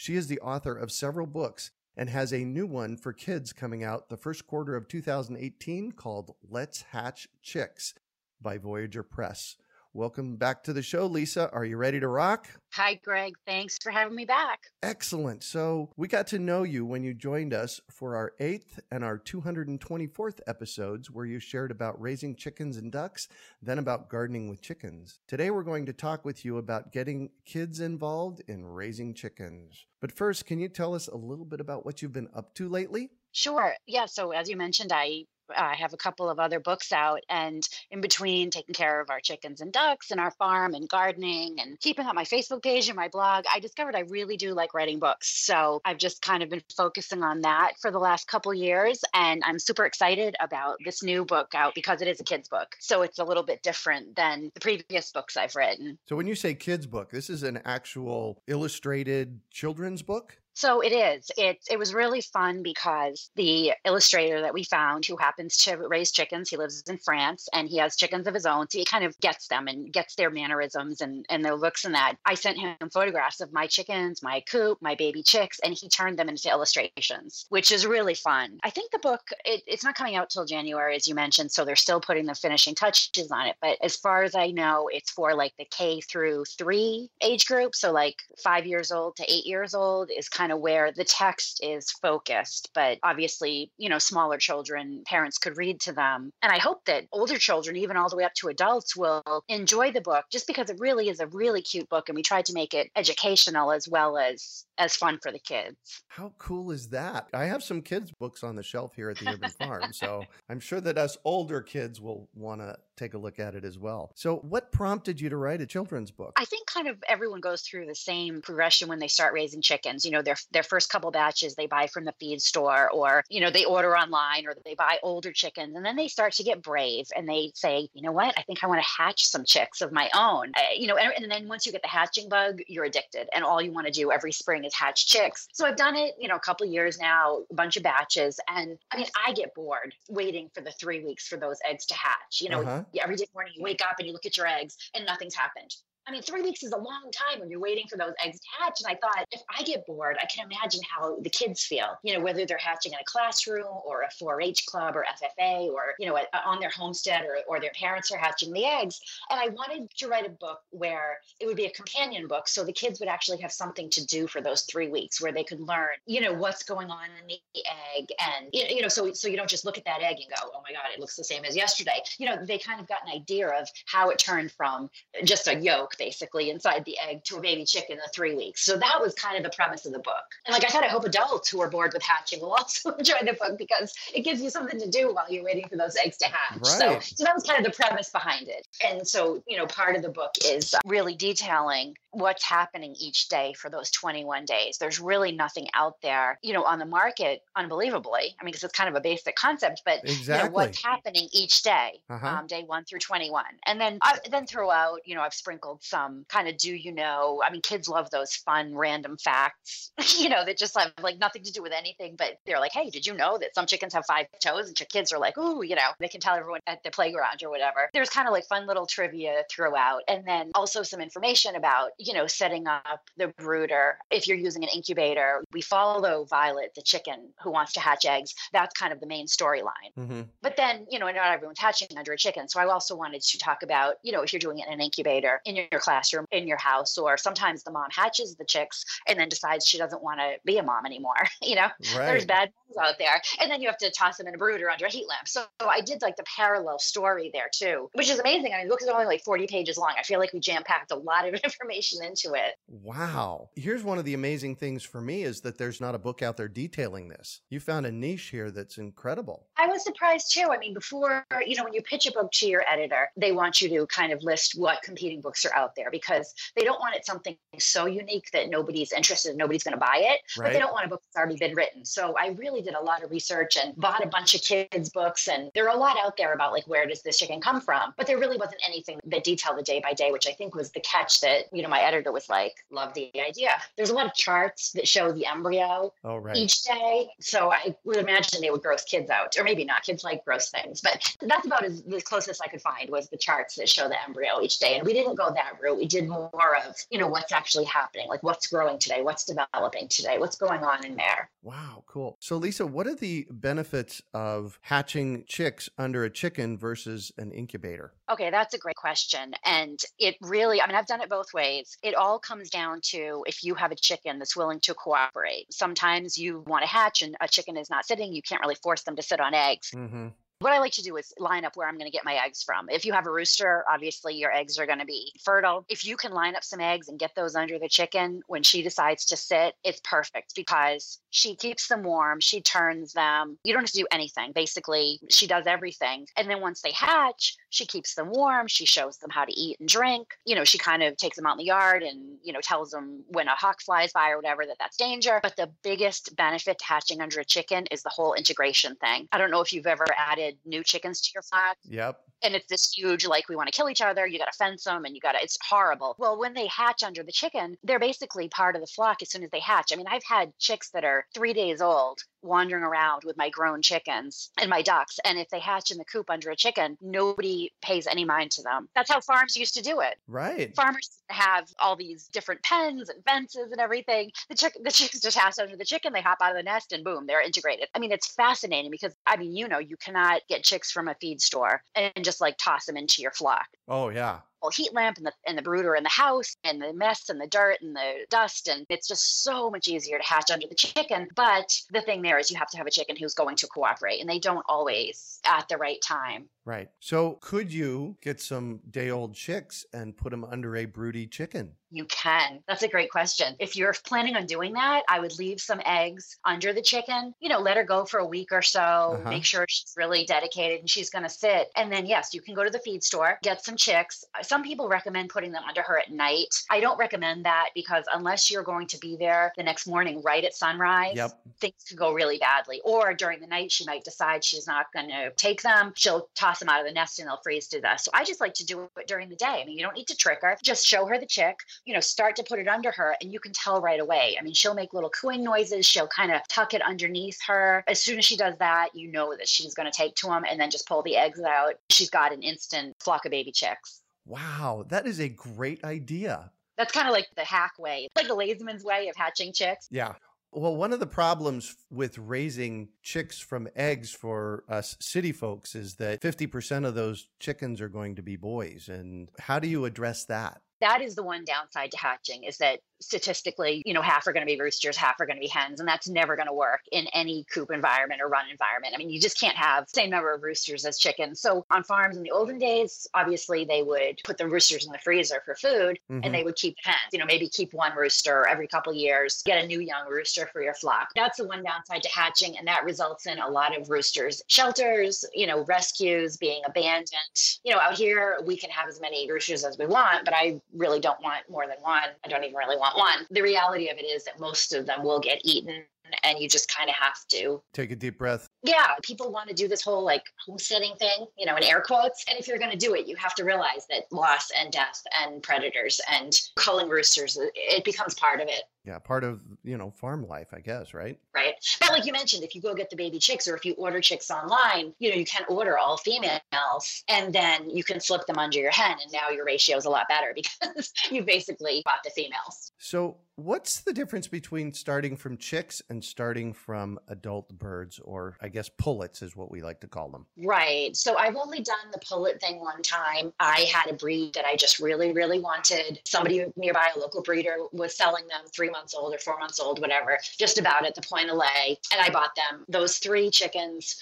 She 0.02 0.16
is 0.16 0.26
the 0.26 0.40
author 0.40 0.76
of 0.76 0.92
several 0.92 1.28
books 1.28 1.70
and 1.96 2.10
has 2.10 2.34
a 2.34 2.44
new 2.44 2.66
one 2.66 2.98
for 2.98 3.14
kids 3.14 3.54
coming 3.54 3.84
out 3.84 4.10
the 4.10 4.18
first 4.18 4.48
quarter 4.48 4.76
of 4.76 4.88
2018 4.88 5.92
called 5.92 6.34
Let's 6.50 6.82
Hatch 6.90 7.28
Chicks 7.44 7.94
by 8.42 8.58
Voyageur 8.58 9.04
Press. 9.04 9.58
Welcome 9.94 10.38
back 10.38 10.64
to 10.64 10.72
the 10.72 10.82
show, 10.82 11.06
Lisa. 11.06 11.50
Are 11.52 11.66
you 11.66 11.76
ready 11.76 12.00
to 12.00 12.08
rock? 12.08 12.48
Hi, 12.76 12.98
Greg. 13.04 13.34
Thanks 13.46 13.78
for 13.78 13.92
having 13.92 14.16
me 14.16 14.24
back. 14.24 14.62
Excellent. 14.82 15.44
So, 15.44 15.90
we 15.98 16.08
got 16.08 16.28
to 16.28 16.40
know 16.40 16.64
you 16.64 16.86
when 16.86 17.04
you 17.04 17.14
joined 17.14 17.54
us 17.54 17.82
for 17.90 18.16
our 18.16 18.32
eighth 18.40 18.80
and 18.90 19.04
our 19.04 19.20
224th 19.20 20.40
episodes, 20.48 21.12
where 21.12 21.26
you 21.26 21.40
shared 21.40 21.72
about 21.72 22.00
raising 22.00 22.38
chickens 22.38 22.78
and 22.78 22.90
ducks, 22.90 23.28
then 23.62 23.80
about 23.80 24.08
gardening 24.10 24.48
with 24.48 24.62
chickens. 24.62 25.20
Today, 25.28 25.52
we're 25.52 25.62
going 25.62 25.86
to 25.88 25.94
talk 25.94 26.24
with 26.24 26.46
you 26.46 26.58
about 26.58 26.94
getting 26.94 27.30
kids 27.44 27.82
involved 27.82 28.42
in 28.48 28.64
raising 28.64 29.14
chickens. 29.14 29.86
But 30.00 30.14
first, 30.14 30.46
can 30.46 30.58
you 30.58 30.70
tell 30.70 30.96
us 30.96 31.10
a 31.10 31.18
little 31.18 31.44
bit 31.44 31.60
about 31.60 31.86
what 31.86 32.02
you've 32.02 32.14
been 32.14 32.30
up 32.34 32.56
to 32.56 32.70
lately? 32.70 33.10
Sure. 33.34 33.76
Yeah. 33.88 34.06
So, 34.06 34.32
as 34.32 34.48
you 34.48 34.56
mentioned, 34.56 34.94
I 34.94 35.26
I 35.58 35.76
have 35.76 35.94
a 35.94 35.98
couple 35.98 36.30
of 36.30 36.40
other 36.40 36.60
books 36.60 36.92
out, 36.92 37.22
and 37.30 37.68
in 37.90 38.02
between 38.02 38.52
taking 38.52 38.74
care 38.74 39.02
of 39.02 39.10
our 39.10 39.20
chickens 39.20 39.62
and 39.62 39.72
ducks 39.72 40.12
and 40.12 40.20
our 40.20 40.32
farm 40.32 40.74
and 40.74 40.88
gardening 40.88 41.60
and 41.60 41.80
keeping 41.80 42.06
up 42.06 42.16
my 42.16 42.24
Facebook 42.24 42.64
page 42.64 42.88
and 42.88 42.96
my 42.96 43.08
blog, 43.08 43.46
I 43.52 43.60
discovered 43.60 43.96
I 43.96 44.02
really 44.02 44.38
do 44.38 44.54
like 44.54 44.74
writing 44.74 45.00
books. 45.00 45.30
So 45.46 45.82
I've 45.86 45.98
just 45.98 46.22
kind 46.22 46.44
of 46.44 46.50
been 46.50 46.64
focusing 46.76 47.24
on 47.24 47.42
that 47.42 47.74
for 47.82 47.92
the 47.92 48.00
last 48.00 48.28
couple 48.28 48.54
years, 48.54 49.04
and 49.14 49.42
I'm 49.46 49.60
super 49.60 49.86
excited 49.86 50.36
about 50.40 50.78
this 50.84 51.04
new 51.04 51.26
book 51.26 51.54
out 51.54 51.76
because 51.76 52.02
it 52.02 52.08
is 52.08 52.20
a 52.20 52.24
kids 52.24 52.50
book. 52.50 52.76
So 52.80 53.02
it's 53.02 53.20
a 53.20 53.24
little 53.24 53.44
bit 53.44 53.64
different 53.64 54.16
than 54.16 54.52
the 54.54 54.60
previous 54.60 55.12
books 55.12 55.38
I've 55.38 55.56
written. 55.56 55.98
So 56.08 56.16
when 56.16 56.28
you 56.28 56.36
say 56.36 56.54
kids 56.54 56.88
book, 56.88 57.12
this 57.12 57.30
is 57.30 57.44
an 57.44 57.62
actual 57.66 58.42
illustrated 58.48 59.40
children's 59.52 60.02
book? 60.02 60.38
So 60.54 60.82
it 60.82 60.92
is. 60.92 61.32
It 61.38 61.60
it 61.70 61.80
was 61.80 61.94
really 61.94 62.22
fun 62.22 62.62
because 62.64 63.30
the 63.36 63.74
illustrator 63.86 64.42
that 64.42 64.54
we 64.54 64.64
found, 64.64 65.06
who 65.06 65.18
happens 65.18 65.58
to 65.58 65.78
raise 65.78 66.12
chickens, 66.12 66.50
he 66.50 66.58
lives 66.58 66.84
in 66.88 66.98
France 66.98 67.48
and 67.54 67.68
he 67.68 67.78
has 67.78 67.96
chickens 67.96 68.28
of 68.28 68.34
his 68.34 68.46
own. 68.46 68.68
So 68.70 68.78
he 68.78 68.86
kind 68.86 69.06
of 69.06 69.18
gets 69.20 69.48
them 69.48 69.68
and 69.68 69.92
gets 69.92 70.16
their 70.16 70.30
mannerisms 70.30 71.02
and 71.02 71.26
and 71.30 71.44
their 71.44 71.56
looks 71.56 71.86
and 71.86 71.96
that. 71.96 72.16
I 72.26 72.36
sent 72.36 72.60
him 72.60 72.76
photographs 72.92 73.42
of 73.42 73.54
my 73.54 73.68
chickens, 73.68 74.22
my 74.22 74.42
coop, 74.42 74.78
my 74.82 74.96
baby 74.96 75.24
chicks, 75.24 75.60
and 75.64 75.74
he 75.74 75.90
turned 75.90 76.20
them 76.20 76.30
into 76.30 76.50
illustrations, 76.50 77.46
which 77.50 77.72
is 77.72 77.86
really 77.86 78.16
fun. 78.16 78.60
I 78.64 78.70
think 78.70 78.92
the 78.92 79.00
book 79.00 79.22
it, 79.46 79.64
it's 79.68 79.84
not 79.84 79.96
coming 79.96 80.16
out 80.16 80.30
till 80.30 80.46
January, 80.46 80.96
as 80.96 81.08
you 81.08 81.16
mentioned, 81.16 81.52
so 81.52 81.64
they're 81.64 81.76
still 81.76 82.02
putting 82.02 82.26
the 82.26 82.36
finishing 82.36 82.76
touches 82.76 83.32
on 83.32 83.48
it. 83.48 83.56
But 83.62 83.78
as 83.82 83.96
far 83.96 84.24
as 84.24 84.36
I 84.36 84.52
know, 84.52 84.90
it's 84.92 85.12
for 85.12 85.34
like 85.34 85.54
the 85.58 85.66
K 85.66 86.02
through 86.02 86.46
three 86.46 87.10
age 87.22 87.46
group, 87.48 87.74
so 87.76 87.92
like 87.92 88.18
five 88.44 88.66
years 88.66 88.92
old 88.92 89.16
to 89.16 89.32
eight 89.32 89.46
years 89.46 89.74
old 89.74 90.10
is 90.16 90.28
kind 90.30 90.41
kind 90.42 90.52
of 90.52 90.60
where 90.60 90.92
the 90.92 91.04
text 91.04 91.60
is 91.64 91.92
focused. 91.92 92.72
But 92.74 92.98
obviously, 93.04 93.72
you 93.78 93.90
know, 93.90 94.00
smaller 94.00 94.38
children, 94.38 95.04
parents 95.06 95.38
could 95.38 95.56
read 95.56 95.80
to 95.82 95.94
them. 95.94 96.32
And 96.42 96.52
I 96.52 96.58
hope 96.58 96.84
that 96.86 97.04
older 97.12 97.38
children, 97.38 97.76
even 97.76 97.96
all 97.96 98.10
the 98.10 98.16
way 98.16 98.24
up 98.24 98.34
to 98.36 98.48
adults, 98.48 98.96
will 98.96 99.44
enjoy 99.48 99.92
the 99.92 100.02
book 100.02 100.26
just 100.32 100.48
because 100.48 100.72
it 100.72 100.80
really 100.80 101.10
is 101.10 101.20
a 101.20 101.28
really 101.28 101.62
cute 101.62 101.90
book. 101.90 102.10
And 102.10 102.16
we 102.16 102.24
tried 102.24 102.46
to 102.46 102.54
make 102.54 102.74
it 102.74 102.90
educational 102.96 103.72
as 103.72 103.88
well 103.88 104.18
as 104.18 104.66
as 104.80 104.96
fun 104.96 105.20
for 105.22 105.32
the 105.32 105.40
kids. 105.40 105.78
How 106.08 106.34
cool 106.40 106.72
is 106.72 106.88
that? 106.88 107.28
I 107.34 107.46
have 107.46 107.62
some 107.62 107.84
kids' 107.84 108.12
books 108.12 108.44
on 108.44 108.56
the 108.56 108.64
shelf 108.64 108.96
here 108.96 109.12
at 109.12 109.18
the 109.18 109.30
Urban 109.30 109.52
Farm, 109.52 109.94
so 109.94 110.24
I'm 110.50 110.60
sure 110.60 110.82
that 110.82 110.98
us 110.98 111.18
older 111.24 111.62
kids 111.62 112.02
will 112.02 112.28
want 112.34 112.62
to 112.62 112.78
take 113.02 113.14
a 113.14 113.18
look 113.18 113.40
at 113.40 113.56
it 113.56 113.66
as 113.66 113.78
well. 113.78 114.12
So, 114.16 114.38
what 114.38 114.72
prompted 114.72 115.20
you 115.20 115.30
to 115.30 115.38
write 115.38 115.62
a 115.62 115.66
children's 115.66 116.12
book? 116.12 116.34
I 116.36 116.46
think 116.46 116.68
kind 116.68 116.88
of 116.88 116.98
everyone 117.08 117.42
goes 117.42 117.62
through 117.62 117.88
the 117.88 117.96
same 117.96 118.42
progression 118.42 118.88
when 118.88 119.00
they 119.00 119.08
start 119.08 119.34
raising 119.34 119.62
chickens. 119.62 120.06
You 120.06 120.12
know, 120.12 120.22
their 120.22 120.38
their 120.52 120.64
first 120.64 120.90
couple 120.90 121.12
batches 121.12 121.56
they 121.56 121.68
buy 121.68 121.88
from 121.88 122.06
the 122.06 122.14
feed 122.20 122.42
store, 122.42 122.90
or 122.92 123.24
you 123.30 123.42
know 123.42 123.50
they 123.50 123.66
order 123.66 123.96
online, 123.96 124.46
or 124.48 124.56
they 124.64 124.76
buy 124.76 125.00
older 125.04 125.32
chickens, 125.32 125.76
and 125.76 125.86
then 125.86 125.96
they 125.96 126.08
start 126.08 126.34
to 126.34 126.44
get 126.44 126.62
brave 126.62 127.08
and 127.16 127.28
they 127.28 127.52
say, 127.56 127.90
you 127.94 128.02
know 128.02 128.12
what, 128.12 128.34
I 128.38 128.44
think 128.44 128.64
I 128.64 128.68
want 128.68 128.82
to 128.82 128.90
hatch 129.04 129.26
some 129.26 129.46
chicks 129.46 129.82
of 129.82 129.92
my 129.92 130.10
own. 130.16 130.52
Uh, 130.56 130.62
you 130.76 130.88
know, 130.88 130.96
and, 130.96 131.12
and 131.16 131.32
then 131.32 131.48
once 131.48 131.66
you 131.66 131.72
get 131.72 131.82
the 131.82 131.88
hatching 131.88 132.30
bug, 132.30 132.60
you're 132.68 132.86
addicted, 132.86 133.28
and 133.34 133.44
all 133.44 133.62
you 133.62 133.72
want 133.72 133.88
to 133.88 133.94
do 133.94 134.12
every 134.12 134.32
spring 134.32 134.64
is 134.66 134.74
hatch 134.74 135.08
chicks. 135.08 135.48
So 135.54 135.66
I've 135.66 135.76
done 135.76 135.96
it, 135.96 136.16
you 136.20 136.28
know, 136.28 136.36
a 136.36 136.40
couple 136.40 136.68
years 136.68 137.00
now, 137.00 137.40
a 137.50 137.54
bunch 137.54 137.78
of 137.78 137.84
batches, 137.84 138.40
and 138.48 138.78
I 138.92 138.98
mean, 138.98 139.08
I 139.28 139.34
get 139.34 139.54
bored 139.56 139.96
waiting 140.10 140.50
for 140.54 140.62
the 140.62 140.72
three 140.72 141.04
weeks 141.04 141.28
for 141.28 141.38
those 141.38 141.58
eggs 141.68 141.86
to 141.88 141.96
hatch. 141.96 142.42
You 142.42 142.50
know, 142.50 142.62
uh-huh. 142.62 142.84
Every 143.00 143.16
day 143.16 143.26
morning 143.34 143.54
you 143.56 143.64
wake 143.64 143.82
up 143.88 143.96
and 144.00 144.08
you 144.08 144.14
look 144.14 144.26
at 144.26 144.38
your 144.38 144.48
eggs 144.48 144.76
and 144.96 145.06
nothing's 145.06 145.36
happened. 145.36 145.74
I 146.08 146.12
mean, 146.12 146.22
three 146.24 146.42
weeks 146.42 146.64
is 146.64 146.72
a 146.72 146.78
long 146.78 147.12
time 147.14 147.40
when 147.40 147.50
you're 147.50 147.60
waiting 147.60 147.86
for 147.88 147.98
those 147.98 148.14
eggs 148.24 148.40
to 148.40 148.48
hatch. 148.60 148.82
And 148.84 148.92
I 148.92 149.00
thought, 149.00 149.26
if 149.32 149.42
I 149.56 149.64
get 149.64 149.86
bored, 149.86 150.18
I 150.22 150.26
can 150.26 150.46
imagine 150.46 150.82
how 150.90 151.18
the 151.22 151.30
kids 151.30 151.64
feel, 151.64 151.98
you 152.04 152.14
know, 152.14 152.20
whether 152.20 152.46
they're 152.46 152.58
hatching 152.58 152.94
in 152.94 153.00
a 153.00 153.04
classroom 153.06 153.68
or 153.86 154.02
a 154.02 154.12
4 154.20 154.42
H 154.42 154.66
club 154.66 154.96
or 154.96 155.06
FFA 155.06 155.68
or, 155.68 155.94
you 156.00 156.08
know, 156.08 156.18
on 156.46 156.60
their 156.60 156.70
homestead 156.70 157.24
or, 157.24 157.38
or 157.48 157.60
their 157.60 157.72
parents 157.80 158.12
are 158.12 158.18
hatching 158.18 158.52
the 158.52 158.66
eggs. 158.66 159.00
And 159.30 159.40
I 159.40 159.50
wanted 159.50 159.90
to 159.98 160.08
write 160.08 160.26
a 160.26 160.32
book 160.32 160.60
where 160.72 161.20
it 161.40 161.46
would 161.46 161.58
be 161.58 161.66
a 161.66 161.72
companion 161.72 162.28
book. 162.28 162.48
So 162.48 162.64
the 162.64 162.74
kids 162.74 163.00
would 163.00 163.10
actually 163.10 163.40
have 163.42 163.52
something 163.52 163.90
to 163.92 164.06
do 164.06 164.28
for 164.28 164.42
those 164.42 164.64
three 164.64 164.90
weeks 164.90 165.22
where 165.22 165.32
they 165.32 165.44
could 165.44 165.60
learn, 165.60 165.90
you 166.08 166.22
know, 166.22 166.34
what's 166.34 166.64
going 166.64 166.90
on 166.90 167.06
in 167.22 167.28
the 167.28 167.62
egg. 167.96 168.08
And, 168.20 168.50
you 168.52 168.82
know, 168.82 168.88
so, 168.88 169.14
so 169.14 169.28
you 169.28 169.38
don't 169.38 169.50
just 169.50 169.66
look 169.66 169.78
at 169.78 169.86
that 169.86 170.02
egg 170.02 170.18
and 170.18 170.30
go, 170.36 170.50
oh 170.54 170.62
my 170.64 170.72
God, 170.72 170.86
it 170.94 171.00
looks 171.00 171.16
the 171.16 171.24
same 171.24 171.46
as 171.46 171.56
yesterday. 171.56 172.02
You 172.18 172.26
know, 172.26 172.44
they 172.44 172.58
kind 172.58 172.80
of 172.80 172.88
got 172.88 173.04
an 173.06 173.14
idea 173.14 173.50
of 173.50 173.68
how 173.86 174.10
it 174.10 174.18
turned 174.18 174.52
from 174.52 174.90
just 175.24 175.48
a 175.48 175.56
yolk 175.56 175.91
basically 175.98 176.50
inside 176.50 176.86
the 176.86 176.98
egg 177.00 177.24
to 177.26 177.38
a 177.38 177.42
baby 177.42 177.66
chicken 177.66 177.98
in 177.98 178.02
three 178.14 178.36
weeks. 178.36 178.66
So 178.66 178.78
that 178.78 179.00
was 179.02 179.14
kind 179.14 179.38
of 179.38 179.44
the 179.44 179.56
premise 179.56 179.86
of 179.86 179.94
the 179.94 180.00
book. 180.00 180.24
And 180.46 180.54
like 180.54 180.64
I 180.64 180.68
said, 180.68 180.84
I 180.84 180.88
hope 180.88 181.06
adults 181.06 181.50
who 181.50 181.62
are 181.62 181.70
bored 181.70 181.94
with 181.94 182.04
hatching 182.04 182.42
will 182.42 182.52
also 182.58 182.92
enjoy 182.92 183.20
the 183.24 183.34
book 183.34 183.58
because 183.58 183.94
it 184.14 184.22
gives 184.22 184.42
you 184.42 184.50
something 184.50 184.80
to 184.80 184.90
do 184.90 185.14
while 185.14 185.26
you're 185.30 185.44
waiting 185.44 185.68
for 185.68 185.78
those 185.78 185.96
eggs 185.96 186.18
to 186.18 186.26
hatch. 186.26 186.60
Right. 186.60 187.02
So, 187.04 187.16
so 187.16 187.24
that 187.24 187.36
was 187.36 187.44
kind 187.44 187.66
of 187.66 187.72
the 187.72 187.76
premise 187.76 188.10
behind 188.10 188.48
it. 188.48 188.68
And 188.86 189.08
so, 189.08 189.44
you 189.48 189.58
know, 189.58 189.68
part 189.68 189.96
of 189.96 190.02
the 190.02 190.10
book 190.10 190.32
is 190.46 190.74
really 190.86 191.16
detailing 191.16 191.96
what's 192.12 192.44
happening 192.44 192.96
each 193.00 193.30
day 193.30 193.54
for 193.58 193.70
those 193.70 193.90
21 193.92 194.46
days. 194.46 194.78
There's 194.78 195.00
really 195.00 195.32
nothing 195.32 195.68
out 195.74 196.02
there, 196.02 196.38
you 196.42 196.54
know, 196.54 196.64
on 196.64 196.80
the 196.80 196.86
market, 196.86 197.42
unbelievably. 197.56 198.36
I 198.40 198.44
mean, 198.44 198.52
because 198.52 198.64
it's 198.64 198.78
kind 198.78 198.90
of 198.90 198.96
a 198.96 199.02
basic 199.02 199.36
concept, 199.36 199.84
but 199.86 200.00
exactly. 200.04 200.36
you 200.36 200.44
know, 200.44 200.50
what's 200.52 200.84
happening 200.84 201.30
each 201.32 201.64
day, 201.64 202.02
uh-huh. 202.10 202.28
um, 202.28 202.48
day 202.48 202.64
one 202.66 202.84
through 202.86 203.00
21. 203.00 203.46
And 203.66 203.80
then, 203.80 204.00
I, 204.02 204.20
then 204.30 204.46
throughout, 204.46 205.00
you 205.06 205.16
know, 205.16 205.22
I've 205.22 205.34
sprinkled 205.34 205.84
some 205.84 206.26
kind 206.28 206.48
of 206.48 206.58
do 206.58 206.74
you 206.74 206.92
know? 206.92 207.42
I 207.46 207.52
mean, 207.52 207.62
kids 207.62 207.88
love 207.88 208.10
those 208.10 208.36
fun 208.36 208.76
random 208.76 209.18
facts, 209.18 209.92
you 210.20 210.30
know, 210.30 210.44
that 210.46 210.58
just 210.58 210.78
have 210.78 210.92
like 211.02 211.18
nothing 211.20 211.44
to 211.44 211.52
do 211.52 211.62
with 211.62 211.72
anything, 211.72 212.16
but 212.18 212.38
they're 212.46 212.60
like, 212.60 212.74
hey, 212.74 212.90
did 212.90 213.06
you 213.06 213.14
know 213.14 213.38
that 213.38 213.56
some 213.56 213.66
chickens 213.66 213.94
have 213.94 214.06
five 214.06 214.28
toes? 214.44 214.68
And 214.68 214.80
your 214.80 214.88
kids 214.88 215.12
are 215.12 215.20
like, 215.20 215.38
ooh, 215.38 215.64
you 215.64 215.76
know, 215.76 215.92
they 216.00 216.08
can 216.08 216.20
tell 216.20 216.36
everyone 216.36 216.60
at 216.68 216.84
the 216.84 216.92
playground 216.92 217.42
or 217.44 217.50
whatever. 217.50 217.90
There's 217.94 218.10
kind 218.10 218.28
of 218.28 218.34
like 218.34 218.46
fun 218.46 218.68
little 218.68 218.86
trivia 218.86 219.44
throughout. 219.50 220.02
And 220.08 220.26
then 220.26 220.52
also 220.56 220.84
some 220.84 221.02
information 221.02 221.56
about 221.56 221.92
you 222.02 222.14
know, 222.14 222.28
setting 222.28 222.68
up 222.68 223.02
the 223.18 223.28
brooder. 223.28 223.98
If 224.10 224.28
you're 224.28 224.38
using 224.38 224.64
an 224.64 224.70
incubator, 224.74 225.44
we 225.54 225.62
follow 225.62 226.26
Violet, 226.26 226.72
the 226.76 226.82
chicken 226.82 227.30
who 227.44 227.52
wants 227.52 227.74
to 227.74 227.80
hatch 227.80 228.06
eggs. 228.06 228.34
That's 228.54 228.74
kind 228.74 228.92
of 228.92 229.00
the 229.00 229.08
main 229.08 229.28
storyline. 229.28 229.92
Mm-hmm. 229.98 230.22
But 230.42 230.58
then, 230.58 230.86
you 230.90 231.00
know, 231.00 231.06
not 231.06 231.32
everyone's 231.32 231.60
hatching 231.60 231.98
under 231.98 232.14
a 232.14 232.18
chicken. 232.18 232.48
So 232.48 232.60
I 232.60 232.66
also 232.66 232.96
wanted 232.96 233.22
to 233.22 233.38
talk 233.38 233.64
about, 233.64 233.96
you 234.04 234.12
know, 234.12 234.22
if 234.22 234.34
you're 234.34 234.40
doing 234.40 234.60
it 234.60 234.68
in 234.68 234.74
an 234.74 234.82
incubator 234.82 235.42
in 235.46 235.56
your 235.56 235.68
classroom, 235.80 236.26
in 236.32 236.48
your 236.48 236.58
house, 236.58 236.98
or 236.98 237.18
sometimes 237.18 237.64
the 237.64 237.72
mom 237.72 237.90
hatches 237.92 238.36
the 238.36 238.46
chicks 238.46 238.84
and 239.08 239.20
then 239.20 239.30
decides 239.30 239.66
she 239.66 239.78
doesn't 239.78 240.02
want 240.02 240.20
to 240.20 240.36
be 240.46 240.58
a 240.58 240.64
mom 240.64 240.86
anymore. 240.86 241.16
you 241.42 241.56
know, 241.56 241.68
right. 241.96 242.06
there's 242.06 242.26
bad 242.26 242.52
moms 242.76 242.90
out 242.90 243.00
there. 243.00 243.22
And 243.40 243.52
then 243.52 243.62
you 243.62 243.68
have 243.68 243.78
to 243.78 243.92
toss 243.92 244.18
them 244.18 244.28
in 244.28 244.36
a 244.36 244.38
brooder 244.38 244.70
under 244.70 244.86
a 244.86 244.90
heat 244.90 245.08
lamp. 245.08 245.28
So, 245.28 245.44
so 245.62 245.68
I 245.68 245.82
did 245.82 246.02
like 246.02 246.16
the 246.16 246.26
parallel 246.36 246.80
story 246.80 247.30
there 247.34 247.50
too, 247.54 247.90
which 247.94 248.10
is 248.10 248.20
amazing. 248.20 248.54
I 248.54 248.58
mean, 248.58 248.68
the 248.68 248.72
book 248.72 248.82
is 248.82 248.88
only 248.88 249.06
like 249.06 249.24
40 249.24 249.48
pages 249.48 249.78
long. 249.78 249.94
I 249.98 250.04
feel 250.04 250.20
like 250.20 250.34
we 250.34 250.40
jam 250.40 250.64
packed 250.64 250.92
a 250.92 250.96
lot 250.96 251.28
of 251.28 251.34
information 251.44 251.91
into 252.00 252.34
it. 252.34 252.56
Wow. 252.68 253.50
Here's 253.56 253.84
one 253.84 253.98
of 253.98 254.06
the 254.06 254.14
amazing 254.14 254.56
things 254.56 254.84
for 254.84 255.02
me 255.02 255.24
is 255.24 255.42
that 255.42 255.58
there's 255.58 255.82
not 255.82 255.96
a 255.96 256.00
book 256.00 256.22
out 256.22 256.38
there 256.38 256.48
detailing 256.48 257.10
this. 257.10 257.42
You 257.50 257.60
found 257.60 257.86
a 257.86 257.92
niche 257.92 258.30
here 258.30 258.52
that's 258.52 258.78
incredible. 258.78 259.48
I 259.58 259.68
was 259.68 259.84
surprised 259.84 260.34
too. 260.34 260.48
I 260.52 260.58
mean, 260.58 260.74
before, 260.74 261.26
you 261.46 261.56
know, 261.56 261.64
when 261.64 261.74
you 261.74 261.82
pitch 261.82 262.08
a 262.08 262.12
book 262.12 262.32
to 262.34 262.48
your 262.48 262.64
editor, 262.70 263.10
they 263.18 263.32
want 263.32 263.62
you 263.62 263.70
to 263.70 263.86
kind 263.88 264.12
of 264.14 264.24
list 264.24 264.54
what 264.58 264.82
competing 264.82 265.22
books 265.22 265.46
are 265.46 265.54
out 265.56 265.76
there 265.76 265.92
because 265.92 266.34
they 266.56 266.64
don't 266.64 266.80
want 266.80 266.96
it 266.96 267.06
something 267.06 267.36
so 267.60 267.86
unique 267.86 268.30
that 268.34 268.50
nobody's 268.50 268.92
interested, 268.94 269.36
nobody's 269.36 269.64
going 269.64 269.74
to 269.74 269.80
buy 269.80 269.98
it, 269.98 270.22
right. 270.38 270.48
but 270.48 270.54
they 270.54 270.60
don't 270.60 270.74
want 270.74 270.86
a 270.86 270.90
book 270.90 271.02
that's 271.02 271.18
already 271.18 271.38
been 271.38 271.56
written. 271.56 271.84
So 271.86 272.16
I 272.20 272.36
really 272.38 272.62
did 272.62 272.74
a 272.74 272.82
lot 272.82 273.04
of 273.04 273.12
research 273.12 273.58
and 273.62 273.76
bought 273.76 274.04
a 274.04 274.08
bunch 274.08 274.36
of 274.36 274.42
kids' 274.42 274.90
books. 274.90 275.28
And 275.28 275.52
there 275.54 275.66
are 275.68 275.76
a 275.76 275.80
lot 275.80 275.98
out 276.04 276.18
there 276.18 276.34
about 276.34 276.52
like, 276.52 276.68
where 276.68 276.86
does 276.88 277.02
this 277.02 277.18
chicken 277.18 277.42
come 277.42 277.62
from? 277.62 277.94
But 277.98 278.08
there 278.08 278.18
really 278.18 278.38
wasn't 278.38 278.62
anything 278.68 279.00
that 279.06 279.24
detailed 279.24 279.58
the 279.58 279.64
day 279.64 279.82
by 279.84 279.94
day, 279.94 280.12
which 280.12 280.28
I 280.28 280.32
think 280.32 280.56
was 280.56 280.72
the 280.72 280.82
catch 280.82 281.22
that, 281.22 281.46
you 281.52 281.62
know, 281.62 281.70
my 281.70 281.81
editor 281.82 282.12
was 282.12 282.30
like, 282.30 282.56
love 282.72 282.94
the 282.94 283.12
idea. 283.20 283.52
There's 283.78 283.90
a 283.90 283.94
lot 283.94 284.06
of 284.06 284.14
charts 284.14 284.72
that 284.74 284.88
show 284.88 285.12
the 285.12 285.26
embryo 285.26 285.94
oh, 286.04 286.18
right. 286.18 286.36
each 286.36 286.64
day. 286.64 287.10
So 287.20 287.52
I 287.52 287.76
would 287.84 287.98
imagine 287.98 288.42
they 288.42 288.50
would 288.50 288.62
gross 288.62 288.84
kids 288.84 289.10
out, 289.10 289.36
or 289.38 289.44
maybe 289.44 289.66
not. 289.66 289.84
Kids 289.84 290.04
like 290.04 290.24
gross 290.26 290.50
things, 290.50 290.82
but 290.82 291.16
that's 291.22 291.46
about 291.46 291.64
as 291.64 291.84
the 291.84 292.02
closest 292.02 292.42
I 292.44 292.50
could 292.50 292.62
find 292.62 292.90
was 292.90 293.10
the 293.10 293.18
charts 293.18 293.56
that 293.56 293.70
show 293.70 293.88
the 293.88 294.02
embryo 294.04 294.42
each 294.42 294.60
day. 294.60 294.78
And 294.78 294.86
we 294.86 294.94
didn't 294.94 295.16
go 295.16 295.32
that 295.34 295.54
route. 295.62 295.78
We 295.78 295.88
did 295.88 296.08
more 296.08 296.58
of, 296.66 296.76
you 296.90 297.00
know, 297.00 297.08
what's 297.08 297.32
actually 297.32 297.66
happening, 297.66 298.08
like 298.08 298.24
what's 298.24 298.48
growing 298.48 298.80
today, 298.80 299.02
what's 299.02 299.26
developing 299.26 299.88
today, 299.88 300.18
what's 300.18 300.36
going 300.36 300.64
on 300.64 300.86
in 300.86 300.96
there. 300.96 301.30
Wow, 301.42 301.84
cool. 301.88 302.18
So 302.20 302.38
Lisa, 302.38 302.68
what 302.68 302.88
are 302.88 302.96
the 302.96 303.28
benefits 303.32 304.02
of 304.14 304.60
hatching 304.62 305.26
chicks 305.28 305.70
under 305.78 306.04
a 306.04 306.10
chicken 306.10 306.58
versus 306.58 307.12
an 307.18 307.32
incubator? 307.32 307.94
Okay, 308.12 308.30
that's 308.30 308.54
a 308.54 308.58
great 308.58 308.76
question. 308.76 309.34
And 309.46 309.80
it 309.98 310.18
really, 310.22 310.62
I 310.62 310.68
mean, 310.68 310.76
I've 310.76 310.86
done 310.86 311.00
it 311.00 311.10
both 311.10 311.34
ways. 311.34 311.78
It 311.82 311.96
all 311.96 312.20
comes 312.20 312.50
down 312.50 312.82
to 312.90 313.24
if 313.26 313.42
you 313.42 313.56
have 313.56 313.72
a 313.72 313.76
chicken 313.76 314.20
that's 314.20 314.36
willing 314.36 314.60
to 314.62 314.74
cooperate. 314.74 315.46
Sometimes 315.52 316.18
you 316.18 316.44
want 316.46 316.64
to 316.64 316.68
hatch 316.68 317.02
and 317.02 317.16
a 317.22 317.28
chicken 317.30 317.56
is 317.56 317.70
not 317.70 317.86
sitting, 317.86 318.14
you 318.14 318.22
can't 318.22 318.42
really 318.42 318.56
force 318.56 318.84
them 318.84 318.98
to 318.98 319.02
sit 319.02 319.22
on 319.22 319.34
eggs. 319.34 319.72
Mm-hmm. 319.74 320.10
What 320.42 320.54
I 320.54 320.58
like 320.58 320.74
to 320.74 320.82
do 320.82 320.98
is 320.98 321.14
line 321.20 321.46
up 321.46 321.56
where 321.56 321.68
I'm 321.68 321.78
going 321.78 321.86
to 321.86 321.96
get 321.96 322.04
my 322.04 322.16
eggs 322.16 322.42
from. 322.42 322.68
If 322.68 322.84
you 322.84 322.94
have 322.94 323.06
a 323.06 323.12
rooster, 323.12 323.64
obviously 323.72 324.16
your 324.16 324.32
eggs 324.32 324.58
are 324.58 324.66
going 324.66 324.80
to 324.80 324.86
be 324.86 325.14
fertile. 325.24 325.66
If 325.70 325.86
you 325.86 325.96
can 325.96 326.14
line 326.14 326.36
up 326.36 326.44
some 326.44 326.60
eggs 326.60 326.88
and 326.88 326.98
get 326.98 327.14
those 327.16 327.36
under 327.36 327.60
the 327.60 327.70
chicken 327.70 328.24
when 328.26 328.42
she 328.42 328.64
decides 328.64 329.06
to 329.06 329.18
sit, 329.18 329.54
it's 329.64 329.80
perfect 329.84 330.34
because 330.36 331.00
she 331.12 331.36
keeps 331.36 331.68
them 331.68 331.84
warm, 331.84 332.22
she 332.22 332.42
turns 332.42 332.94
them. 332.94 333.38
You 333.44 333.54
don't 333.54 333.62
have 333.62 333.72
to 333.72 333.78
do 333.78 333.88
anything. 333.92 334.32
Basically, 334.34 335.00
she 335.12 335.28
does 335.28 335.46
everything. 335.46 336.08
And 336.18 336.28
then 336.28 336.42
once 336.42 336.64
they 336.64 336.72
hatch, 336.72 337.38
she 337.52 337.66
keeps 337.66 337.94
them 337.96 338.10
warm, 338.10 338.48
she 338.48 338.66
shows 338.66 338.98
them 338.98 339.12
how 339.12 339.26
to 339.26 339.34
eat 339.34 339.60
and 339.60 339.70
drink. 339.70 340.16
You 340.26 340.36
know, 340.36 340.44
she 340.46 340.58
kind 340.58 340.82
of 340.82 340.98
takes 340.98 341.18
them 341.18 341.26
out 341.26 341.34
in 341.34 341.38
the 341.38 341.44
yard 341.44 341.84
and, 341.84 342.18
you 342.24 342.34
know, 342.34 342.40
tells 342.42 342.72
them 342.72 343.04
when 343.10 343.28
a 343.28 343.36
hawk 343.36 343.62
flies 343.62 343.92
by 343.92 344.10
or 344.10 344.16
whatever 344.16 344.46
that 344.46 344.56
that's 344.58 344.78
danger. 344.78 345.20
But 345.22 345.36
the 345.36 345.52
biggest 345.62 346.16
benefit 346.16 346.58
to 346.60 346.66
hatching 346.66 347.02
under 347.02 347.20
a 347.20 347.26
chicken 347.26 347.68
is 347.68 347.84
the 347.84 347.90
whole 347.90 348.14
integration 348.14 348.76
thing. 348.78 349.08
I 349.12 349.18
don't 349.18 349.32
know 349.32 349.42
if 349.42 349.52
you've 349.52 349.68
ever 349.68 349.86
added 349.98 350.38
new 350.46 350.64
chickens 350.64 351.02
to 351.02 351.12
your 351.14 351.24
flock. 351.24 351.58
Yep. 351.66 352.00
And 352.24 352.36
it's 352.36 352.48
this 352.48 352.72
huge, 352.72 353.06
like, 353.06 353.28
we 353.28 353.36
want 353.36 353.52
to 353.52 353.56
kill 353.56 353.70
each 353.70 353.82
other. 353.82 354.08
You 354.08 354.20
got 354.20 354.32
to 354.32 354.38
fence 354.38 354.64
them 354.64 354.86
and 354.86 354.96
you 354.96 355.02
got 355.02 355.14
to, 355.14 355.20
it's 355.22 355.38
horrible. 355.48 355.96
Well, 355.98 356.18
when 356.18 356.34
they 356.34 356.48
hatch 356.48 356.84
under 356.84 357.04
the 357.04 357.12
chicken, 357.12 357.58
they're 357.64 357.80
basically 357.80 358.30
part 358.30 358.56
of 358.56 358.62
the 358.62 358.68
flock 358.68 359.02
as 359.02 359.10
soon 359.10 359.24
as 359.24 359.32
they 359.32 359.40
hatch. 359.40 359.74
I 359.74 359.76
mean, 359.76 359.88
I've 359.90 360.04
had 360.04 360.32
chicks 360.40 360.70
that 360.70 360.86
are 360.86 361.06
three 361.14 361.34
days 361.34 361.62
old 361.62 362.04
wandering 362.22 362.64
around 362.64 363.04
with 363.04 363.18
my 363.18 363.30
grown 363.30 363.62
chickens 363.62 364.30
and 364.40 364.50
my 364.50 364.62
ducks. 364.62 365.00
And 365.06 365.18
if 365.18 365.30
they 365.30 365.40
hatch 365.40 365.72
in 365.72 365.78
the 365.78 365.86
coop 365.86 366.10
under 366.10 366.30
a 366.30 366.36
chicken, 366.36 366.78
nobody 366.82 367.52
pays 367.62 367.88
any 367.88 368.06
mind 368.06 368.32
to 368.32 368.44
them. 368.44 368.70
That's 368.76 368.92
how 368.92 369.02
farms 369.02 369.36
used 369.36 369.56
to 369.56 369.62
do 369.62 369.82
it. 369.82 369.98
Right. 370.08 370.56
Farmers 370.56 370.90
have 371.10 371.48
all 371.60 371.76
these 371.76 372.08
different 372.08 372.44
pens 372.44 372.90
and 372.90 373.04
fences 373.04 373.52
and 373.52 373.60
everything. 373.60 374.12
The 374.30 374.36
chick 374.36 374.56
the 374.62 374.72
chickens 374.72 375.02
just 375.02 375.18
hatch 375.18 375.40
under 375.40 375.56
the 375.56 375.66
chicken, 375.66 375.94
they 375.94 376.02
hop 376.02 376.20
out 376.22 376.32
of 376.32 376.38
the 376.38 376.44
nest 376.44 376.72
and 376.72 376.84
boom, 376.84 377.06
they're 377.08 377.22
integrated. 377.22 377.68
I 377.76 377.80
mean, 377.80 377.92
it's 377.92 378.14
fascinating 378.14 378.72
because 378.72 378.96
I 379.06 379.18
mean, 379.18 379.36
you 379.36 379.48
know, 379.48 379.60
you 379.60 379.78
cannot 379.78 380.22
get 380.30 380.44
chicks 380.44 380.72
from 380.72 380.88
a 380.88 380.96
feed 380.96 381.22
store 381.22 381.64
and 381.76 382.04
just 382.04 382.22
like 382.22 382.38
toss 382.38 382.66
them 382.66 382.78
into 382.78 383.02
your 383.02 383.12
flock. 383.12 383.48
Oh 383.68 383.90
yeah. 383.90 384.20
Well, 384.42 384.52
heat 384.52 384.74
lamp 384.74 384.98
and 384.98 385.06
the 385.06 385.14
and 385.28 385.38
the 385.38 385.44
brooder 385.44 385.76
in 385.76 385.84
the 385.84 385.90
house 385.90 386.36
and 386.44 386.60
the 386.62 386.74
mess 386.74 387.10
and 387.10 387.22
the 387.22 387.28
dirt 387.28 387.58
and 387.62 387.76
the 387.76 388.06
dust 388.10 388.48
and 388.48 388.66
it's 388.70 388.88
just 388.88 389.24
so 389.24 389.52
much 389.52 389.68
easier 389.68 390.00
to 390.00 390.04
hatch 390.04 390.32
under 390.32 390.48
the 390.48 390.56
chicken. 390.56 391.08
But 391.16 391.54
the 391.70 391.82
thing 391.82 392.02
there 392.02 392.18
is 392.18 392.32
you 392.32 392.38
have 392.38 392.50
to 392.50 392.58
have 392.58 392.66
a 392.66 392.72
chicken 392.72 392.96
who's 392.96 393.14
going 393.14 393.36
to 393.38 393.48
cooperate 393.48 394.00
and 394.00 394.10
they 394.10 394.20
don't 394.20 394.46
always 394.50 395.20
at 395.26 395.48
the 395.48 395.58
right 395.58 395.80
time 395.82 396.28
Right. 396.46 396.70
So 396.80 397.20
could 397.22 397.54
you 397.54 397.98
get 398.02 398.20
some 398.20 398.62
day 398.70 398.90
old 398.90 399.14
chicks 399.14 399.66
and 399.74 399.96
put 399.96 400.10
them 400.10 400.24
under 400.24 400.56
a 400.56 400.66
broody 400.66 401.06
chicken? 401.06 401.52
You 401.74 401.86
can. 401.86 402.44
That's 402.48 402.64
a 402.64 402.68
great 402.68 402.92
question. 402.92 403.36
If 403.40 403.56
you're 403.56 403.74
planning 403.86 404.18
on 404.18 404.26
doing 404.26 404.54
that, 404.54 404.84
I 404.90 405.00
would 405.00 405.18
leave 405.18 405.40
some 405.40 405.62
eggs 405.66 406.18
under 406.26 406.52
the 406.52 406.62
chicken. 406.62 407.14
You 407.22 407.30
know, 407.30 407.40
let 407.40 407.56
her 407.56 407.64
go 407.64 407.86
for 407.86 408.00
a 408.00 408.06
week 408.06 408.34
or 408.34 408.42
so, 408.42 408.60
uh-huh. 408.60 409.10
make 409.10 409.24
sure 409.24 409.46
she's 409.48 409.74
really 409.78 410.06
dedicated 410.06 410.60
and 410.60 410.70
she's 410.70 410.90
going 410.90 411.04
to 411.04 411.10
sit. 411.10 411.48
And 411.56 411.72
then, 411.72 411.86
yes, 411.86 412.14
you 412.14 412.22
can 412.22 412.36
go 412.36 412.44
to 412.44 412.50
the 412.50 412.60
feed 412.60 412.84
store, 412.84 413.18
get 413.24 413.46
some 413.46 413.56
chicks. 413.56 414.04
Some 414.22 414.44
people 414.44 414.68
recommend 414.68 415.10
putting 415.10 415.32
them 415.32 415.44
under 415.48 415.62
her 415.62 415.80
at 415.80 415.92
night. 415.92 416.36
I 416.50 416.60
don't 416.60 416.78
recommend 416.78 417.24
that 417.24 417.50
because 417.56 417.86
unless 417.94 418.30
you're 418.30 418.44
going 418.44 418.68
to 418.68 418.78
be 418.80 418.98
there 418.98 419.32
the 419.38 419.44
next 419.44 419.66
morning 419.66 420.02
right 420.04 420.26
at 420.26 420.36
sunrise, 420.36 420.96
yep. 420.96 421.12
things 421.40 421.64
could 421.70 421.78
go 421.78 421.94
really 421.94 422.18
badly. 422.18 422.60
Or 422.66 422.94
during 422.94 423.22
the 423.22 423.28
night, 423.28 423.52
she 423.52 423.66
might 423.66 423.86
decide 423.86 424.26
she's 424.26 424.48
not 424.48 424.66
going 424.74 424.90
to 424.90 425.12
take 425.16 425.42
them. 425.42 425.72
She'll 425.76 426.10
toss 426.16 426.31
them 426.40 426.50
out 426.50 426.62
of 426.62 426.68
the 426.68 426.74
nest 426.74 427.00
and 427.00 427.08
they'll 427.08 427.20
freeze 427.24 427.48
to 427.50 427.62
death. 427.62 427.82
So 427.82 427.92
I 427.94 428.04
just 428.04 428.22
like 428.22 428.34
to 428.36 428.46
do 428.46 428.70
it 428.78 428.88
during 428.88 429.10
the 429.10 429.16
day. 429.16 429.42
I 429.42 429.46
mean, 429.46 429.58
you 429.58 429.64
don't 429.64 429.76
need 429.76 429.88
to 429.88 429.96
trick 429.96 430.20
her, 430.22 430.38
just 430.44 430.66
show 430.66 430.86
her 430.86 430.98
the 430.98 431.06
chick 431.06 431.42
you 431.66 431.74
know, 431.74 431.80
start 431.80 432.16
to 432.16 432.24
put 432.24 432.40
it 432.40 432.48
under 432.48 432.72
her 432.72 432.96
and 433.02 433.14
you 433.14 433.20
can 433.20 433.32
tell 433.34 433.62
right 433.62 433.80
away. 433.80 434.18
I 434.20 434.24
mean, 434.24 434.34
she'll 434.34 434.54
make 434.54 434.74
little 434.74 434.90
cooing 434.90 435.24
noises. 435.24 435.66
She'll 435.66 435.88
kind 435.88 436.12
of 436.12 436.22
tuck 436.28 436.54
it 436.54 436.62
underneath 436.62 437.20
her. 437.28 437.64
As 437.68 437.82
soon 437.82 438.00
as 438.00 438.06
she 438.06 438.18
does 438.18 438.36
that, 438.40 438.70
you 438.74 438.92
know 438.92 439.16
that 439.16 439.28
she's 439.28 439.54
going 439.54 439.72
to 439.72 439.76
take 439.76 439.96
to 439.96 440.08
them 440.08 440.24
and 440.30 440.40
then 440.40 440.50
just 440.50 440.68
pull 440.68 440.82
the 440.82 440.98
eggs 440.98 441.22
out. 441.22 441.56
She's 441.70 441.90
got 441.90 442.14
an 442.14 442.24
instant 442.24 442.76
flock 442.80 443.06
of 443.06 443.12
baby 443.12 443.32
chicks. 443.32 443.82
Wow, 444.06 444.66
that 444.70 444.88
is 444.88 445.00
a 445.00 445.10
great 445.10 445.64
idea. 445.64 446.32
That's 446.58 446.74
kind 446.74 446.88
of 446.88 446.94
like 446.94 447.08
the 447.16 447.24
hack 447.24 447.54
way, 447.58 447.86
it's 447.86 447.96
like 447.96 448.08
the 448.08 448.16
lazyman's 448.16 448.64
way 448.64 448.90
of 448.90 448.96
hatching 448.96 449.34
chicks. 449.34 449.68
Yeah. 449.72 449.94
Well, 450.34 450.56
one 450.56 450.72
of 450.72 450.80
the 450.80 450.88
problems 450.88 451.56
with 451.70 451.98
raising 451.98 452.70
chicks 452.82 453.20
from 453.20 453.50
eggs 453.56 453.92
for 453.92 454.44
us 454.48 454.78
city 454.80 455.12
folks 455.12 455.56
is 455.56 455.76
that 455.76 456.02
50% 456.02 456.66
of 456.66 456.74
those 456.74 457.08
chickens 457.20 457.60
are 457.60 457.70
going 457.70 457.96
to 457.96 458.02
be 458.02 458.16
boys. 458.16 458.70
And 458.70 459.10
how 459.20 459.40
do 459.40 459.48
you 459.48 459.66
address 459.66 460.06
that? 460.06 460.42
that 460.62 460.82
is 460.82 460.96
the 460.96 461.04
one 461.04 461.26
downside 461.26 461.72
to 461.72 461.78
hatching 461.78 462.24
is 462.24 462.38
that 462.38 462.60
statistically, 462.82 463.62
you 463.66 463.74
know, 463.74 463.82
half 463.82 464.08
are 464.08 464.14
going 464.14 464.26
to 464.26 464.32
be 464.32 464.40
roosters, 464.40 464.78
half 464.78 465.00
are 465.00 465.06
going 465.06 465.18
to 465.18 465.22
be 465.22 465.28
hens, 465.28 465.60
and 465.60 465.68
that's 465.68 465.88
never 465.88 466.16
going 466.16 466.28
to 466.28 466.34
work 466.34 466.62
in 466.72 466.88
any 466.94 467.26
coop 467.34 467.52
environment 467.52 468.02
or 468.02 468.08
run 468.08 468.26
environment. 468.30 468.74
I 468.74 468.78
mean, 468.78 468.90
you 468.90 469.00
just 469.00 469.20
can't 469.20 469.38
have 469.38 469.68
same 469.70 469.90
number 469.90 470.14
of 470.14 470.24
roosters 470.24 470.66
as 470.66 470.78
chickens. 470.78 471.22
So 471.22 471.46
on 471.52 471.64
farms 471.64 471.98
in 471.98 472.04
the 472.04 472.12
olden 472.12 472.38
days, 472.38 472.88
obviously 472.94 473.46
they 473.46 473.64
would 473.64 474.00
put 474.04 474.18
the 474.18 474.28
roosters 474.28 474.66
in 474.66 474.72
the 474.72 474.80
freezer 474.80 475.22
for 475.26 475.36
food, 475.36 475.80
mm-hmm. 475.92 476.02
and 476.04 476.14
they 476.14 476.24
would 476.24 476.36
keep 476.36 476.56
hens. 476.64 476.78
You 476.92 477.00
know, 477.00 477.06
maybe 477.06 477.30
keep 477.30 477.54
one 477.54 477.76
rooster 477.76 478.28
every 478.28 478.48
couple 478.48 478.74
years, 478.74 479.22
get 479.26 479.44
a 479.44 479.48
new 479.48 479.60
young 479.60 479.88
rooster 479.90 480.28
for 480.32 480.42
your 480.42 480.54
flock. 480.54 480.90
That's 480.96 481.18
the 481.18 481.28
one 481.28 481.44
downside 481.44 481.84
to 481.84 481.90
hatching, 481.90 482.38
and 482.38 482.48
that 482.48 482.64
results 482.64 483.06
in 483.08 483.20
a 483.20 483.28
lot 483.28 483.58
of 483.58 483.70
roosters 483.70 484.22
shelters, 484.28 485.06
you 485.14 485.28
know, 485.28 485.44
rescues 485.46 486.18
being 486.18 486.42
abandoned. 486.46 487.40
You 487.44 487.54
know, 487.54 487.60
out 487.60 487.74
here 487.74 488.20
we 488.26 488.38
can 488.38 488.50
have 488.50 488.68
as 488.68 488.80
many 488.80 489.12
roosters 489.12 489.44
as 489.44 489.58
we 489.58 489.66
want, 489.66 490.06
but 490.06 490.14
I 490.14 490.42
really 490.54 490.80
don't 490.80 491.02
want 491.02 491.30
more 491.30 491.48
than 491.48 491.58
one. 491.62 491.84
I 492.06 492.08
don't 492.08 492.24
even 492.24 492.36
really 492.36 492.58
want 492.76 493.00
one. 493.00 493.08
The 493.12 493.22
reality 493.22 493.70
of 493.70 493.78
it 493.78 493.86
is 493.86 494.04
that 494.06 494.20
most 494.20 494.54
of 494.54 494.66
them 494.66 494.84
will 494.84 495.00
get 495.00 495.22
eaten 495.24 495.64
and 496.04 496.20
you 496.20 496.28
just 496.28 496.54
kind 496.54 496.70
of 496.70 496.76
have 496.76 497.06
to 497.10 497.42
take 497.54 497.72
a 497.72 497.76
deep 497.76 497.98
breath. 497.98 498.28
Yeah, 498.44 498.68
people 498.82 499.12
want 499.12 499.30
to 499.30 499.36
do 499.36 499.48
this 499.48 499.62
whole 499.62 499.84
like 499.84 500.04
homesteading 500.26 500.76
thing, 500.80 501.06
you 501.18 501.26
know, 501.26 501.36
in 501.36 501.44
air 501.44 501.62
quotes. 501.62 502.04
And 502.10 502.20
if 502.20 502.28
you're 502.28 502.38
going 502.38 502.52
to 502.52 502.58
do 502.58 502.74
it, 502.76 502.88
you 502.88 502.96
have 502.96 503.16
to 503.16 503.24
realize 503.24 503.66
that 503.70 503.84
loss 503.92 504.30
and 504.40 504.52
death 504.52 504.82
and 505.02 505.22
predators 505.22 505.80
and 505.92 506.18
culling 506.38 506.70
roosters, 506.70 507.18
it 507.36 507.64
becomes 507.64 507.94
part 507.96 508.22
of 508.22 508.28
it. 508.28 508.44
Yeah, 508.64 508.78
part 508.78 509.04
of, 509.04 509.22
you 509.44 509.58
know, 509.58 509.72
farm 509.72 510.08
life, 510.08 510.28
I 510.34 510.40
guess, 510.40 510.76
right? 510.76 511.00
Right. 511.16 511.34
But 511.60 511.72
like 511.72 511.86
you 511.86 511.92
mentioned, 511.92 512.24
if 512.24 512.36
you 512.36 512.42
go 512.42 512.54
get 512.54 512.70
the 512.70 512.76
baby 512.76 513.00
chicks 513.00 513.28
or 513.28 513.36
if 513.36 513.44
you 513.44 513.54
order 513.54 513.82
chicks 513.82 514.12
online, 514.12 514.74
you 514.78 514.92
know, 514.92 514.96
you 514.96 515.06
can 515.06 515.24
order 515.30 515.58
all 515.58 515.78
females 515.78 516.84
and 516.88 517.12
then 517.12 517.50
you 517.50 517.64
can 517.64 517.80
flip 517.80 518.06
them 518.06 518.20
under 518.20 518.38
your 518.38 518.52
hen. 518.52 518.78
And 518.82 518.92
now 518.92 519.10
your 519.10 519.26
ratio 519.26 519.58
is 519.58 519.66
a 519.66 519.70
lot 519.70 519.88
better 519.90 520.14
because 520.16 520.72
you 520.92 521.04
basically 521.04 521.64
bought 521.66 521.84
the 521.84 521.90
females. 521.90 522.52
So, 522.60 522.98
what's 523.24 523.62
the 523.62 523.74
difference 523.74 524.08
between 524.08 524.54
starting 524.54 524.96
from 524.98 525.18
chicks 525.18 525.62
and 525.70 525.84
starting 525.84 526.34
from 526.34 526.80
adult 526.88 527.30
birds, 527.38 527.80
or 527.80 528.18
I 528.22 528.30
guess 528.30 528.50
pullets 528.50 529.02
is 529.02 529.16
what 529.16 529.32
we 529.32 529.42
like 529.42 529.62
to 529.62 529.68
call 529.68 529.90
them? 529.90 530.06
Right. 530.18 530.76
So, 530.76 530.98
I've 530.98 531.16
only 531.16 531.42
done 531.42 531.72
the 531.72 531.80
pullet 531.80 532.20
thing 532.20 532.40
one 532.40 532.62
time. 532.62 533.14
I 533.20 533.42
had 533.52 533.70
a 533.70 533.74
breed 533.74 534.14
that 534.16 534.26
I 534.26 534.36
just 534.36 534.60
really, 534.60 534.92
really 534.92 535.20
wanted. 535.20 535.80
Somebody 535.86 536.26
nearby, 536.36 536.70
a 536.76 536.80
local 536.80 537.02
breeder, 537.02 537.36
was 537.52 537.76
selling 537.76 538.08
them 538.08 538.22
three 538.34 538.50
months 538.50 538.74
old 538.74 538.94
or 538.94 539.00
four 539.00 539.18
months 539.20 539.40
old, 539.40 539.60
whatever, 539.62 539.98
just 540.18 540.38
about 540.38 540.66
at 540.66 540.76
the 540.76 540.82
point 540.82 541.10
of 541.10 541.18
lay. 541.18 541.58
And 541.72 541.82
I 541.82 541.90
bought 541.90 542.16
them. 542.16 542.46
Those 542.48 542.78
three 542.78 543.10
chickens 543.10 543.78